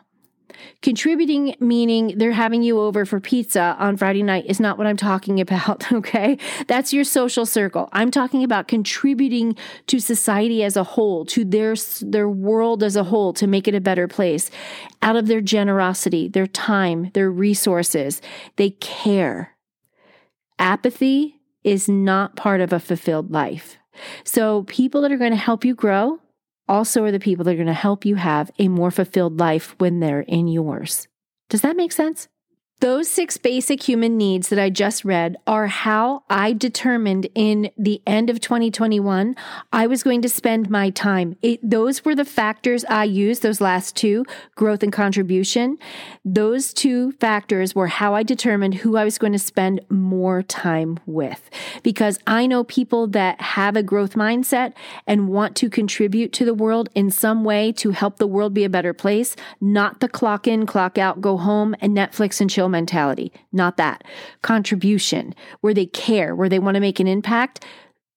Contributing, 0.81 1.55
meaning 1.59 2.17
they're 2.17 2.31
having 2.31 2.61
you 2.63 2.79
over 2.79 3.05
for 3.05 3.19
pizza 3.19 3.75
on 3.79 3.97
Friday 3.97 4.23
night, 4.23 4.45
is 4.47 4.59
not 4.59 4.77
what 4.77 4.87
I'm 4.87 4.97
talking 4.97 5.39
about, 5.39 5.91
okay? 5.91 6.37
That's 6.67 6.93
your 6.93 7.03
social 7.03 7.45
circle. 7.45 7.89
I'm 7.93 8.11
talking 8.11 8.43
about 8.43 8.67
contributing 8.67 9.55
to 9.87 9.99
society 9.99 10.63
as 10.63 10.75
a 10.75 10.83
whole, 10.83 11.25
to 11.27 11.45
their, 11.45 11.75
their 12.01 12.29
world 12.29 12.83
as 12.83 12.95
a 12.95 13.03
whole, 13.03 13.33
to 13.33 13.47
make 13.47 13.67
it 13.67 13.75
a 13.75 13.81
better 13.81 14.07
place. 14.07 14.51
Out 15.01 15.15
of 15.15 15.27
their 15.27 15.41
generosity, 15.41 16.27
their 16.27 16.47
time, 16.47 17.11
their 17.13 17.31
resources, 17.31 18.21
they 18.57 18.71
care. 18.71 19.55
Apathy 20.59 21.39
is 21.63 21.87
not 21.87 22.35
part 22.35 22.61
of 22.61 22.73
a 22.73 22.79
fulfilled 22.79 23.31
life. 23.31 23.77
So, 24.23 24.63
people 24.63 25.01
that 25.01 25.11
are 25.11 25.17
going 25.17 25.31
to 25.31 25.37
help 25.37 25.63
you 25.63 25.75
grow, 25.75 26.19
also 26.67 27.03
are 27.03 27.11
the 27.11 27.19
people 27.19 27.45
that 27.45 27.51
are 27.51 27.55
going 27.55 27.67
to 27.67 27.73
help 27.73 28.05
you 28.05 28.15
have 28.15 28.51
a 28.59 28.67
more 28.67 28.91
fulfilled 28.91 29.39
life 29.39 29.75
when 29.79 29.99
they're 29.99 30.21
in 30.21 30.47
yours. 30.47 31.07
Does 31.49 31.61
that 31.61 31.75
make 31.75 31.91
sense? 31.91 32.27
Those 32.79 33.09
six 33.09 33.37
basic 33.37 33.87
human 33.87 34.17
needs 34.17 34.49
that 34.49 34.59
I 34.59 34.69
just 34.69 35.05
read 35.05 35.37
are 35.47 35.67
how 35.67 36.23
I 36.29 36.51
determined 36.51 37.29
in 37.33 37.71
the 37.77 38.01
end 38.05 38.29
of 38.29 38.41
2021 38.41 39.37
I 39.71 39.87
was 39.87 40.03
going 40.03 40.21
to 40.21 40.27
spend 40.27 40.69
my 40.69 40.89
time. 40.89 41.37
It, 41.41 41.59
those 41.67 42.03
were 42.03 42.13
the 42.13 42.25
factors 42.25 42.83
I 42.85 43.05
used, 43.05 43.41
those 43.41 43.61
last 43.61 43.95
two, 43.95 44.25
growth 44.55 44.83
and 44.83 44.91
contribution. 44.91 45.77
Those 46.25 46.73
two 46.73 47.13
factors 47.13 47.73
were 47.73 47.87
how 47.87 48.15
I 48.15 48.23
determined 48.23 48.75
who 48.75 48.97
I 48.97 49.05
was 49.05 49.17
going 49.17 49.33
to 49.33 49.39
spend 49.39 49.79
more 49.89 50.43
time 50.43 50.99
with. 51.05 51.49
Because 51.83 52.19
I 52.27 52.47
know 52.47 52.65
people 52.65 53.07
that 53.07 53.39
have 53.39 53.77
a 53.77 53.83
growth 53.83 54.15
mindset 54.15 54.73
and 55.07 55.29
want 55.29 55.55
to 55.57 55.69
contribute 55.69 56.33
to 56.33 56.43
the 56.43 56.53
world 56.53 56.89
in 56.95 57.11
some 57.11 57.45
way 57.45 57.71
to 57.73 57.91
help 57.91 58.17
the 58.17 58.27
world 58.27 58.53
be 58.53 58.65
a 58.65 58.69
better 58.69 58.93
place, 58.93 59.37
not 59.61 60.01
the 60.01 60.09
clock 60.09 60.47
in, 60.47 60.65
clock 60.65 60.97
out, 60.97 61.21
go 61.21 61.37
home 61.37 61.75
and 61.79 61.95
Netflix 61.95 62.41
and 62.41 62.49
chill 62.49 62.62
mentality, 62.69 63.31
not 63.51 63.77
that. 63.77 64.03
Contribution, 64.41 65.35
where 65.61 65.73
they 65.73 65.85
care, 65.85 66.35
where 66.35 66.49
they 66.49 66.59
want 66.59 66.75
to 66.75 66.81
make 66.81 66.99
an 66.99 67.07
impact. 67.07 67.65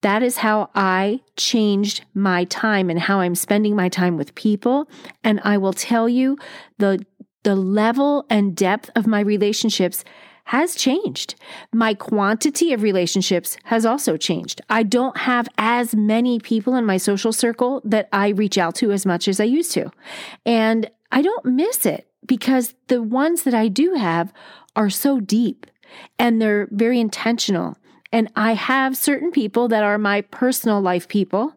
That 0.01 0.21
is 0.21 0.37
how 0.37 0.69
I 0.75 1.21
changed 1.35 2.05
my 2.13 2.43
time 2.45 2.89
and 2.89 2.99
how 2.99 3.19
I'm 3.19 3.35
spending 3.35 3.75
my 3.75 3.89
time 3.89 4.15
with 4.15 4.35
people. 4.35 4.87
And 5.23 5.39
I 5.43 5.57
will 5.57 5.73
tell 5.73 6.07
you 6.07 6.37
the, 6.77 7.03
the 7.43 7.55
level 7.55 8.25
and 8.29 8.55
depth 8.55 8.91
of 8.95 9.07
my 9.07 9.19
relationships 9.21 10.03
has 10.47 10.75
changed. 10.75 11.35
My 11.73 11.93
quantity 11.93 12.71
of 12.71 12.81
relationships 12.81 13.57
has 13.65 13.85
also 13.85 14.15
changed. 14.15 14.61
I 14.69 14.83
don't 14.83 15.17
have 15.17 15.49
as 15.57 15.93
many 15.93 16.39
people 16.39 16.75
in 16.75 16.85
my 16.85 16.95
social 16.95 17.33
circle 17.33 17.81
that 17.83 18.07
I 18.13 18.29
reach 18.29 18.57
out 18.57 18.75
to 18.75 18.93
as 18.93 19.05
much 19.05 19.27
as 19.27 19.41
I 19.41 19.43
used 19.43 19.73
to. 19.73 19.91
And 20.45 20.89
I 21.11 21.21
don't 21.21 21.45
miss 21.45 21.85
it 21.85 22.06
because 22.25 22.73
the 22.87 23.01
ones 23.01 23.43
that 23.43 23.53
I 23.53 23.67
do 23.67 23.93
have 23.93 24.33
are 24.75 24.89
so 24.89 25.19
deep 25.19 25.65
and 26.19 26.41
they're 26.41 26.67
very 26.71 26.99
intentional. 26.99 27.77
And 28.11 28.31
I 28.35 28.53
have 28.53 28.95
certain 28.95 29.31
people 29.31 29.67
that 29.67 29.83
are 29.83 29.97
my 29.97 30.21
personal 30.21 30.81
life 30.81 31.07
people. 31.07 31.53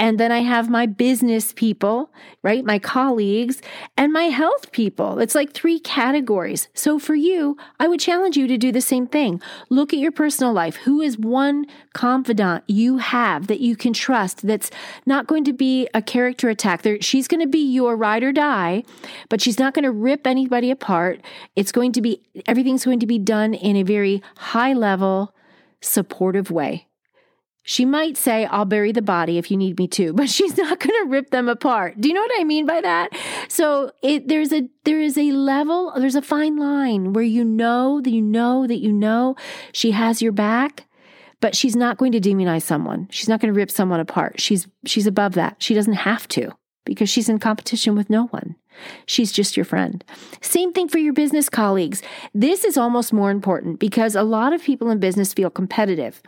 And 0.00 0.20
then 0.20 0.30
I 0.30 0.40
have 0.40 0.70
my 0.70 0.86
business 0.86 1.52
people, 1.52 2.12
right? 2.44 2.64
My 2.64 2.78
colleagues 2.78 3.60
and 3.96 4.12
my 4.12 4.24
health 4.24 4.70
people. 4.70 5.18
It's 5.18 5.34
like 5.34 5.52
three 5.52 5.80
categories. 5.80 6.68
So 6.72 7.00
for 7.00 7.16
you, 7.16 7.56
I 7.80 7.88
would 7.88 7.98
challenge 7.98 8.36
you 8.36 8.46
to 8.46 8.56
do 8.56 8.70
the 8.70 8.80
same 8.80 9.08
thing. 9.08 9.40
Look 9.70 9.92
at 9.92 9.98
your 9.98 10.12
personal 10.12 10.52
life. 10.52 10.76
Who 10.76 11.00
is 11.00 11.18
one 11.18 11.66
confidant 11.94 12.62
you 12.68 12.98
have 12.98 13.48
that 13.48 13.60
you 13.60 13.74
can 13.74 13.92
trust 13.92 14.46
that's 14.46 14.70
not 15.04 15.26
going 15.26 15.42
to 15.44 15.52
be 15.52 15.88
a 15.92 16.00
character 16.00 16.48
attack? 16.48 16.82
There, 16.82 17.02
she's 17.02 17.26
going 17.26 17.40
to 17.40 17.48
be 17.48 17.64
your 17.64 17.96
ride 17.96 18.22
or 18.22 18.32
die, 18.32 18.84
but 19.28 19.40
she's 19.40 19.58
not 19.58 19.74
going 19.74 19.84
to 19.84 19.90
rip 19.90 20.26
anybody 20.26 20.70
apart. 20.70 21.20
It's 21.56 21.72
going 21.72 21.90
to 21.92 22.00
be, 22.00 22.22
everything's 22.46 22.84
going 22.84 23.00
to 23.00 23.06
be 23.06 23.18
done 23.18 23.52
in 23.52 23.74
a 23.74 23.82
very 23.82 24.22
high 24.36 24.74
level, 24.74 25.34
supportive 25.80 26.52
way. 26.52 26.87
She 27.68 27.84
might 27.84 28.16
say, 28.16 28.46
I'll 28.46 28.64
bury 28.64 28.92
the 28.92 29.02
body 29.02 29.36
if 29.36 29.50
you 29.50 29.58
need 29.58 29.78
me 29.78 29.88
to, 29.88 30.12
but 30.14 30.30
she's 30.30 30.56
not 30.56 30.80
going 30.80 31.04
to 31.04 31.10
rip 31.10 31.28
them 31.28 31.50
apart. 31.50 32.00
Do 32.00 32.08
you 32.08 32.14
know 32.14 32.22
what 32.22 32.40
I 32.40 32.44
mean 32.44 32.64
by 32.64 32.80
that? 32.80 33.10
So 33.48 33.92
it, 34.02 34.26
there's 34.26 34.54
a, 34.54 34.70
there 34.84 34.98
is 34.98 35.18
a 35.18 35.32
level, 35.32 35.92
there's 35.94 36.14
a 36.14 36.22
fine 36.22 36.56
line 36.56 37.12
where 37.12 37.22
you 37.22 37.44
know 37.44 38.00
that 38.00 38.10
you 38.10 38.22
know 38.22 38.66
that 38.66 38.78
you 38.78 38.90
know 38.90 39.36
she 39.72 39.90
has 39.90 40.22
your 40.22 40.32
back, 40.32 40.86
but 41.42 41.54
she's 41.54 41.76
not 41.76 41.98
going 41.98 42.12
to 42.12 42.20
demonize 42.20 42.62
someone. 42.62 43.06
She's 43.10 43.28
not 43.28 43.38
going 43.38 43.52
to 43.52 43.58
rip 43.58 43.70
someone 43.70 44.00
apart. 44.00 44.40
She's, 44.40 44.66
she's 44.86 45.06
above 45.06 45.34
that. 45.34 45.56
She 45.62 45.74
doesn't 45.74 45.92
have 45.92 46.26
to 46.28 46.52
because 46.86 47.10
she's 47.10 47.28
in 47.28 47.38
competition 47.38 47.94
with 47.94 48.08
no 48.08 48.28
one. 48.28 48.56
She's 49.04 49.30
just 49.30 49.58
your 49.58 49.64
friend. 49.64 50.02
Same 50.40 50.72
thing 50.72 50.88
for 50.88 50.96
your 50.96 51.12
business 51.12 51.50
colleagues. 51.50 52.00
This 52.32 52.64
is 52.64 52.78
almost 52.78 53.12
more 53.12 53.30
important 53.30 53.78
because 53.78 54.14
a 54.16 54.22
lot 54.22 54.54
of 54.54 54.62
people 54.62 54.88
in 54.88 55.00
business 55.00 55.34
feel 55.34 55.50
competitive. 55.50 56.22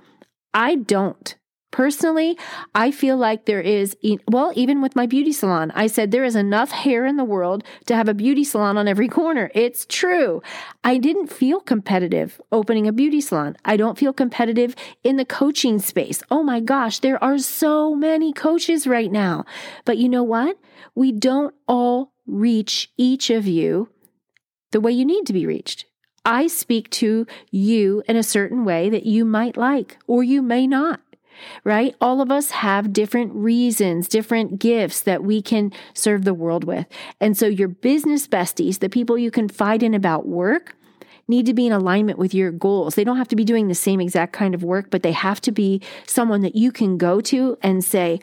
I 0.54 0.76
don't. 0.76 1.36
Personally, 1.70 2.36
I 2.74 2.90
feel 2.90 3.16
like 3.16 3.44
there 3.44 3.60
is, 3.60 3.96
well, 4.26 4.52
even 4.56 4.82
with 4.82 4.96
my 4.96 5.06
beauty 5.06 5.30
salon, 5.32 5.70
I 5.74 5.86
said 5.86 6.10
there 6.10 6.24
is 6.24 6.34
enough 6.34 6.72
hair 6.72 7.06
in 7.06 7.16
the 7.16 7.24
world 7.24 7.62
to 7.86 7.94
have 7.94 8.08
a 8.08 8.14
beauty 8.14 8.42
salon 8.42 8.76
on 8.76 8.88
every 8.88 9.06
corner. 9.20 9.52
It's 9.54 9.86
true. 9.86 10.42
I 10.82 10.98
didn't 10.98 11.28
feel 11.28 11.60
competitive 11.60 12.40
opening 12.50 12.88
a 12.88 12.92
beauty 12.92 13.20
salon. 13.20 13.56
I 13.64 13.76
don't 13.76 13.98
feel 13.98 14.12
competitive 14.12 14.74
in 15.04 15.16
the 15.16 15.24
coaching 15.24 15.78
space. 15.78 16.22
Oh 16.28 16.42
my 16.42 16.58
gosh, 16.58 16.98
there 16.98 17.22
are 17.22 17.38
so 17.38 17.94
many 17.94 18.32
coaches 18.32 18.86
right 18.86 19.12
now. 19.12 19.44
But 19.84 19.98
you 19.98 20.08
know 20.08 20.24
what? 20.24 20.58
We 20.96 21.12
don't 21.12 21.54
all 21.68 22.12
reach 22.26 22.90
each 22.96 23.30
of 23.30 23.46
you 23.46 23.90
the 24.72 24.80
way 24.80 24.90
you 24.90 25.04
need 25.04 25.26
to 25.26 25.32
be 25.32 25.46
reached. 25.46 25.84
I 26.24 26.46
speak 26.48 26.90
to 26.90 27.26
you 27.50 28.02
in 28.06 28.16
a 28.16 28.22
certain 28.22 28.64
way 28.64 28.90
that 28.90 29.06
you 29.06 29.24
might 29.24 29.56
like 29.56 29.98
or 30.06 30.22
you 30.22 30.42
may 30.42 30.66
not, 30.66 31.00
right? 31.64 31.94
All 32.00 32.20
of 32.20 32.30
us 32.30 32.50
have 32.50 32.92
different 32.92 33.32
reasons, 33.34 34.08
different 34.08 34.58
gifts 34.58 35.00
that 35.00 35.24
we 35.24 35.40
can 35.40 35.72
serve 35.94 36.24
the 36.24 36.34
world 36.34 36.64
with. 36.64 36.86
And 37.20 37.36
so 37.36 37.46
your 37.46 37.68
business 37.68 38.26
besties, 38.26 38.80
the 38.80 38.90
people 38.90 39.16
you 39.16 39.30
confide 39.30 39.82
in 39.82 39.94
about 39.94 40.26
work, 40.26 40.76
need 41.30 41.46
to 41.46 41.54
be 41.54 41.66
in 41.66 41.72
alignment 41.72 42.18
with 42.18 42.34
your 42.34 42.50
goals. 42.50 42.96
They 42.96 43.04
don't 43.04 43.16
have 43.16 43.28
to 43.28 43.36
be 43.36 43.44
doing 43.44 43.68
the 43.68 43.74
same 43.74 44.00
exact 44.00 44.32
kind 44.32 44.54
of 44.54 44.64
work, 44.64 44.90
but 44.90 45.02
they 45.02 45.12
have 45.12 45.40
to 45.42 45.52
be 45.52 45.80
someone 46.06 46.42
that 46.42 46.56
you 46.56 46.72
can 46.72 46.98
go 46.98 47.20
to 47.22 47.56
and 47.62 47.84
say, 47.84 48.18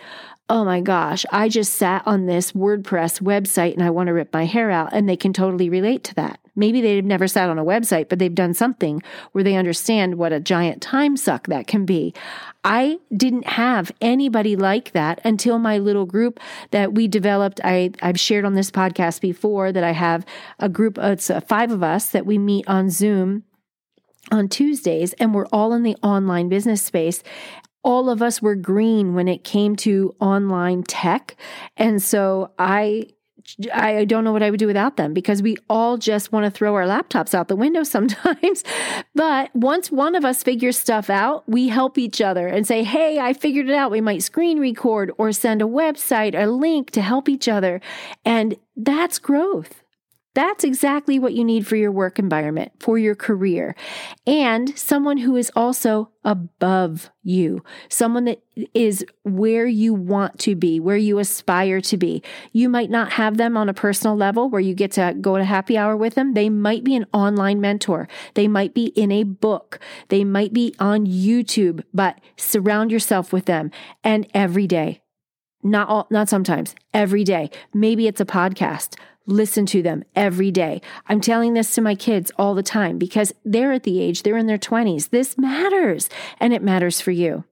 Oh 0.49 0.63
my 0.63 0.79
gosh, 0.79 1.25
I 1.29 1.49
just 1.49 1.73
sat 1.73 2.03
on 2.05 2.25
this 2.25 2.53
WordPress 2.53 3.21
website 3.21 3.73
and 3.73 3.83
I 3.83 3.89
want 3.89 4.07
to 4.07 4.13
rip 4.13 4.33
my 4.33 4.45
hair 4.45 4.71
out. 4.71 4.93
And 4.93 5.07
they 5.07 5.17
can 5.17 5.33
totally 5.33 5.69
relate 5.69 6.05
to 6.05 6.15
that. 6.15 6.39
Maybe 6.55 6.79
they've 6.79 7.03
never 7.03 7.27
sat 7.27 7.49
on 7.49 7.59
a 7.59 7.65
website, 7.65 8.07
but 8.07 8.17
they've 8.17 8.33
done 8.33 8.53
something 8.53 9.03
where 9.33 9.43
they 9.43 9.55
understand 9.55 10.15
what 10.15 10.31
a 10.31 10.39
giant 10.39 10.81
time 10.81 11.17
suck 11.17 11.47
that 11.47 11.67
can 11.67 11.85
be. 11.85 12.13
I 12.63 12.97
didn't 13.15 13.45
have 13.45 13.91
anybody 13.99 14.55
like 14.55 14.91
that 14.93 15.19
until 15.25 15.59
my 15.59 15.79
little 15.79 16.05
group 16.05 16.39
that 16.71 16.93
we 16.93 17.09
developed. 17.09 17.59
I, 17.65 17.91
I've 18.01 18.19
shared 18.19 18.45
on 18.45 18.55
this 18.55 18.71
podcast 18.71 19.19
before 19.19 19.73
that 19.73 19.83
I 19.83 19.91
have 19.91 20.25
a 20.59 20.69
group, 20.69 20.97
it's 20.97 21.29
uh, 21.29 21.41
five 21.41 21.71
of 21.71 21.83
us 21.83 22.09
that 22.09 22.25
we 22.25 22.37
meet 22.37 22.67
on 22.69 22.89
Zoom 22.89 23.43
on 24.31 24.49
Tuesdays, 24.49 25.13
and 25.13 25.33
we're 25.33 25.45
all 25.47 25.73
in 25.73 25.83
the 25.83 25.95
online 26.03 26.49
business 26.49 26.81
space 26.81 27.23
all 27.83 28.09
of 28.09 28.21
us 28.21 28.41
were 28.41 28.55
green 28.55 29.13
when 29.13 29.27
it 29.27 29.43
came 29.43 29.75
to 29.77 30.15
online 30.19 30.83
tech. 30.83 31.35
And 31.77 32.01
so 32.01 32.51
I 32.59 33.07
I 33.73 34.03
don't 34.03 34.25
know 34.25 34.33
what 34.33 34.43
I 34.43 34.49
would 34.49 34.59
do 34.59 34.67
without 34.67 34.97
them 34.97 35.13
because 35.13 35.41
we 35.41 35.55
all 35.69 35.97
just 35.97 36.33
want 36.33 36.43
to 36.43 36.51
throw 36.51 36.75
our 36.75 36.83
laptops 36.83 37.33
out 37.33 37.47
the 37.47 37.55
window 37.55 37.83
sometimes. 37.83 38.63
but 39.15 39.55
once 39.55 39.89
one 39.89 40.15
of 40.15 40.25
us 40.25 40.43
figures 40.43 40.77
stuff 40.77 41.09
out, 41.09 41.47
we 41.47 41.69
help 41.69 41.97
each 41.97 42.19
other 42.19 42.47
and 42.47 42.67
say, 42.67 42.83
Hey, 42.83 43.19
I 43.19 43.33
figured 43.33 43.69
it 43.69 43.75
out. 43.75 43.91
We 43.91 44.01
might 44.01 44.23
screen 44.23 44.59
record 44.59 45.11
or 45.17 45.31
send 45.31 45.61
a 45.61 45.65
website, 45.65 46.37
a 46.37 46.47
link 46.47 46.91
to 46.91 47.01
help 47.01 47.29
each 47.29 47.47
other. 47.47 47.79
And 48.25 48.57
that's 48.75 49.17
growth. 49.19 49.83
That's 50.37 50.63
exactly 50.63 51.17
what 51.17 51.33
you 51.33 51.43
need 51.43 51.65
for 51.65 51.75
your 51.75 51.91
work 51.91 52.19
environment, 52.19 52.71
for 52.79 52.99
your 52.99 53.15
career, 53.15 53.75
and 54.27 54.77
someone 54.77 55.17
who 55.17 55.35
is 55.35 55.51
also 55.55 56.11
above 56.23 57.09
you, 57.23 57.63
someone 57.89 58.25
that 58.25 58.43
is 58.75 59.03
where 59.23 59.65
you 59.65 59.95
want 59.95 60.37
to 60.41 60.55
be, 60.55 60.79
where 60.79 60.95
you 60.95 61.17
aspire 61.17 61.81
to 61.81 61.97
be. 61.97 62.21
You 62.51 62.69
might 62.69 62.91
not 62.91 63.13
have 63.13 63.37
them 63.37 63.57
on 63.57 63.67
a 63.67 63.73
personal 63.73 64.15
level 64.15 64.47
where 64.47 64.61
you 64.61 64.75
get 64.75 64.91
to 64.91 65.15
go 65.19 65.39
to 65.39 65.43
happy 65.43 65.75
hour 65.75 65.97
with 65.97 66.13
them. 66.13 66.35
They 66.35 66.49
might 66.49 66.83
be 66.83 66.95
an 66.95 67.07
online 67.13 67.59
mentor. 67.59 68.07
They 68.35 68.47
might 68.47 68.75
be 68.75 68.89
in 68.89 69.11
a 69.11 69.23
book. 69.23 69.79
They 70.09 70.23
might 70.23 70.53
be 70.53 70.75
on 70.77 71.07
YouTube, 71.07 71.83
but 71.95 72.21
surround 72.35 72.91
yourself 72.91 73.33
with 73.33 73.45
them 73.45 73.71
and 74.03 74.27
every 74.35 74.67
day. 74.67 75.01
Not 75.63 75.89
all, 75.89 76.07
not 76.11 76.29
sometimes, 76.29 76.75
every 76.93 77.23
day. 77.23 77.49
Maybe 77.73 78.05
it's 78.05 78.21
a 78.21 78.25
podcast 78.25 78.97
listen 79.27 79.65
to 79.67 79.81
them 79.81 80.03
every 80.15 80.49
day. 80.49 80.81
I'm 81.07 81.21
telling 81.21 81.53
this 81.53 81.75
to 81.75 81.81
my 81.81 81.93
kids 81.95 82.31
all 82.37 82.55
the 82.55 82.63
time 82.63 82.97
because 82.97 83.33
they're 83.45 83.73
at 83.73 83.83
the 83.83 84.01
age, 84.01 84.23
they're 84.23 84.37
in 84.37 84.47
their 84.47 84.57
20s. 84.57 85.09
This 85.09 85.37
matters 85.37 86.09
and 86.39 86.53
it 86.53 86.63
matters 86.63 86.99
for 86.99 87.11
you. 87.11 87.43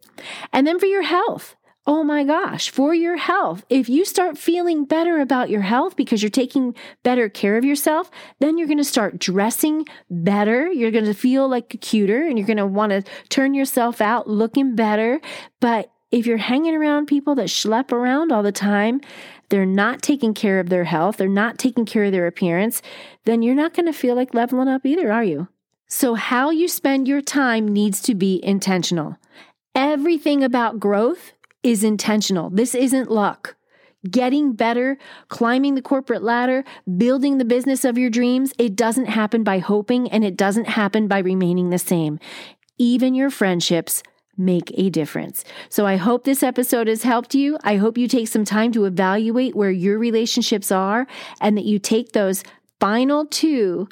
And 0.52 0.66
then 0.66 0.80
for 0.80 0.88
your 0.88 1.04
health. 1.04 1.56
Oh 1.88 2.04
my 2.04 2.24
gosh, 2.24 2.72
for 2.72 2.96
your 2.96 3.16
health. 3.16 3.64
If 3.70 3.90
you 3.90 4.06
start 4.06 4.40
feeling 4.40 4.86
better 4.86 5.20
about 5.20 5.52
your 5.52 5.62
health 5.62 5.96
because 5.96 6.24
you're 6.24 6.32
taking 6.32 6.74
better 7.04 7.30
care 7.30 7.58
of 7.58 7.66
yourself, 7.66 8.10
then 8.40 8.58
you're 8.58 8.66
going 8.66 8.80
to 8.80 8.84
start 8.84 9.20
dressing 9.20 9.86
better. 10.10 10.68
You're 10.68 10.90
going 10.90 11.06
to 11.06 11.14
feel 11.14 11.48
like 11.48 11.80
cuter 11.82 12.26
and 12.26 12.40
you're 12.40 12.48
going 12.48 12.58
to 12.58 12.66
want 12.66 12.90
to 12.90 13.04
turn 13.30 13.54
yourself 13.54 14.02
out 14.02 14.28
looking 14.28 14.76
better. 14.76 15.22
But 15.60 15.92
if 16.16 16.26
you're 16.26 16.38
hanging 16.38 16.74
around 16.74 17.08
people 17.08 17.36
that 17.36 17.48
schlep 17.48 17.92
around 17.92 18.32
all 18.32 18.42
the 18.42 18.50
time, 18.50 19.02
they're 19.50 19.66
not 19.66 20.02
taking 20.02 20.34
care 20.34 20.62
of 20.62 20.70
their 20.70 20.86
health, 20.86 21.18
they're 21.18 21.28
not 21.28 21.58
taking 21.58 21.86
care 21.86 22.06
of 22.06 22.14
their 22.14 22.26
appearance, 22.26 22.82
then 23.26 23.42
you're 23.42 23.54
not 23.54 23.74
going 23.74 23.86
to 23.86 23.92
feel 23.92 24.16
like 24.16 24.34
leveling 24.34 24.70
up 24.70 24.86
either, 24.86 25.12
are 25.12 25.26
you? 25.26 25.50
So, 25.88 26.16
how 26.16 26.52
you 26.52 26.70
spend 26.70 27.10
your 27.10 27.22
time 27.22 27.68
needs 27.68 28.02
to 28.04 28.16
be 28.16 28.40
intentional. 28.42 29.18
Everything 29.76 30.42
about 30.42 30.80
growth 30.80 31.34
is 31.64 31.84
intentional. 31.84 32.50
This 32.50 32.74
isn't 32.76 33.12
luck. 33.12 33.58
Getting 34.10 34.54
better, 34.54 34.98
climbing 35.28 35.76
the 35.76 35.82
corporate 35.82 36.24
ladder, 36.24 36.64
building 36.96 37.40
the 37.40 37.46
business 37.46 37.84
of 37.84 37.98
your 37.98 38.10
dreams, 38.10 38.54
it 38.58 38.78
doesn't 38.78 39.08
happen 39.08 39.44
by 39.44 39.60
hoping 39.60 40.10
and 40.10 40.24
it 40.24 40.38
doesn't 40.38 40.70
happen 40.70 41.10
by 41.10 41.20
remaining 41.20 41.72
the 41.72 41.78
same. 41.80 42.20
Even 42.78 43.16
your 43.16 43.30
friendships 43.30 44.02
make 44.38 44.72
a 44.76 44.90
difference. 44.90 45.44
So 45.70 45.86
I 45.86 45.96
hope 45.96 46.24
this 46.24 46.44
episode 46.44 46.88
has 46.88 47.04
helped 47.04 47.36
you. 47.36 47.58
I 47.64 47.78
hope 47.78 47.98
you 47.98 48.08
take 48.08 48.28
some 48.28 48.46
time 48.46 48.72
to 48.74 48.86
evaluate 48.86 49.56
where 49.56 49.72
your 49.72 49.98
relationships 49.98 50.72
are 50.72 51.08
and 51.40 51.58
that 51.58 51.66
you 51.66 51.80
take 51.80 52.12
those 52.12 52.44
final 52.80 53.26
two 53.26 53.88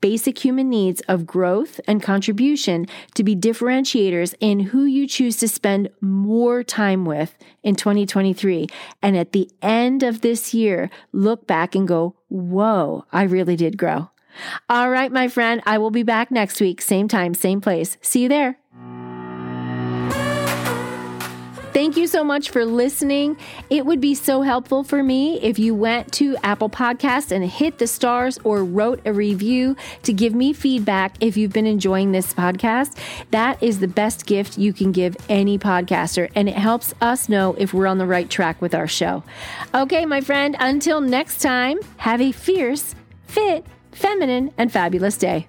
basic 0.00 0.38
human 0.38 0.68
needs 0.68 1.00
of 1.08 1.26
growth 1.26 1.80
and 1.88 2.02
contribution 2.02 2.86
to 3.14 3.24
be 3.24 3.34
differentiators 3.34 4.34
in 4.40 4.60
who 4.60 4.84
you 4.84 5.06
choose 5.06 5.36
to 5.38 5.48
spend 5.48 5.90
more 6.00 6.62
time 6.62 7.04
with 7.04 7.36
in 7.62 7.74
2023. 7.74 8.68
And 9.02 9.16
at 9.16 9.32
the 9.32 9.50
end 9.60 10.02
of 10.02 10.20
this 10.20 10.54
year, 10.54 10.90
look 11.12 11.46
back 11.46 11.74
and 11.74 11.88
go, 11.88 12.14
whoa, 12.28 13.06
I 13.12 13.24
really 13.24 13.56
did 13.56 13.76
grow. 13.76 14.10
All 14.68 14.88
right, 14.88 15.10
my 15.10 15.26
friend, 15.26 15.60
I 15.66 15.78
will 15.78 15.90
be 15.90 16.04
back 16.04 16.30
next 16.30 16.60
week, 16.60 16.80
same 16.80 17.08
time, 17.08 17.34
same 17.34 17.60
place. 17.60 17.96
See 18.00 18.22
you 18.22 18.28
there. 18.28 18.58
Thank 21.78 21.96
you 21.96 22.08
so 22.08 22.24
much 22.24 22.50
for 22.50 22.64
listening. 22.64 23.36
It 23.70 23.86
would 23.86 24.00
be 24.00 24.16
so 24.16 24.42
helpful 24.42 24.82
for 24.82 25.00
me 25.00 25.40
if 25.40 25.60
you 25.60 25.76
went 25.76 26.12
to 26.14 26.36
Apple 26.42 26.68
Podcasts 26.68 27.30
and 27.30 27.44
hit 27.44 27.78
the 27.78 27.86
stars 27.86 28.36
or 28.42 28.64
wrote 28.64 29.00
a 29.04 29.12
review 29.12 29.76
to 30.02 30.12
give 30.12 30.34
me 30.34 30.52
feedback 30.52 31.14
if 31.20 31.36
you've 31.36 31.52
been 31.52 31.68
enjoying 31.68 32.10
this 32.10 32.34
podcast. 32.34 32.98
That 33.30 33.62
is 33.62 33.78
the 33.78 33.86
best 33.86 34.26
gift 34.26 34.58
you 34.58 34.72
can 34.72 34.90
give 34.90 35.16
any 35.28 35.56
podcaster, 35.56 36.28
and 36.34 36.48
it 36.48 36.56
helps 36.56 36.94
us 37.00 37.28
know 37.28 37.54
if 37.56 37.72
we're 37.72 37.86
on 37.86 37.98
the 37.98 38.06
right 38.06 38.28
track 38.28 38.60
with 38.60 38.74
our 38.74 38.88
show. 38.88 39.22
Okay, 39.72 40.04
my 40.04 40.20
friend, 40.20 40.56
until 40.58 41.00
next 41.00 41.40
time, 41.40 41.78
have 41.98 42.20
a 42.20 42.32
fierce, 42.32 42.96
fit, 43.28 43.64
feminine, 43.92 44.52
and 44.58 44.72
fabulous 44.72 45.16
day. 45.16 45.46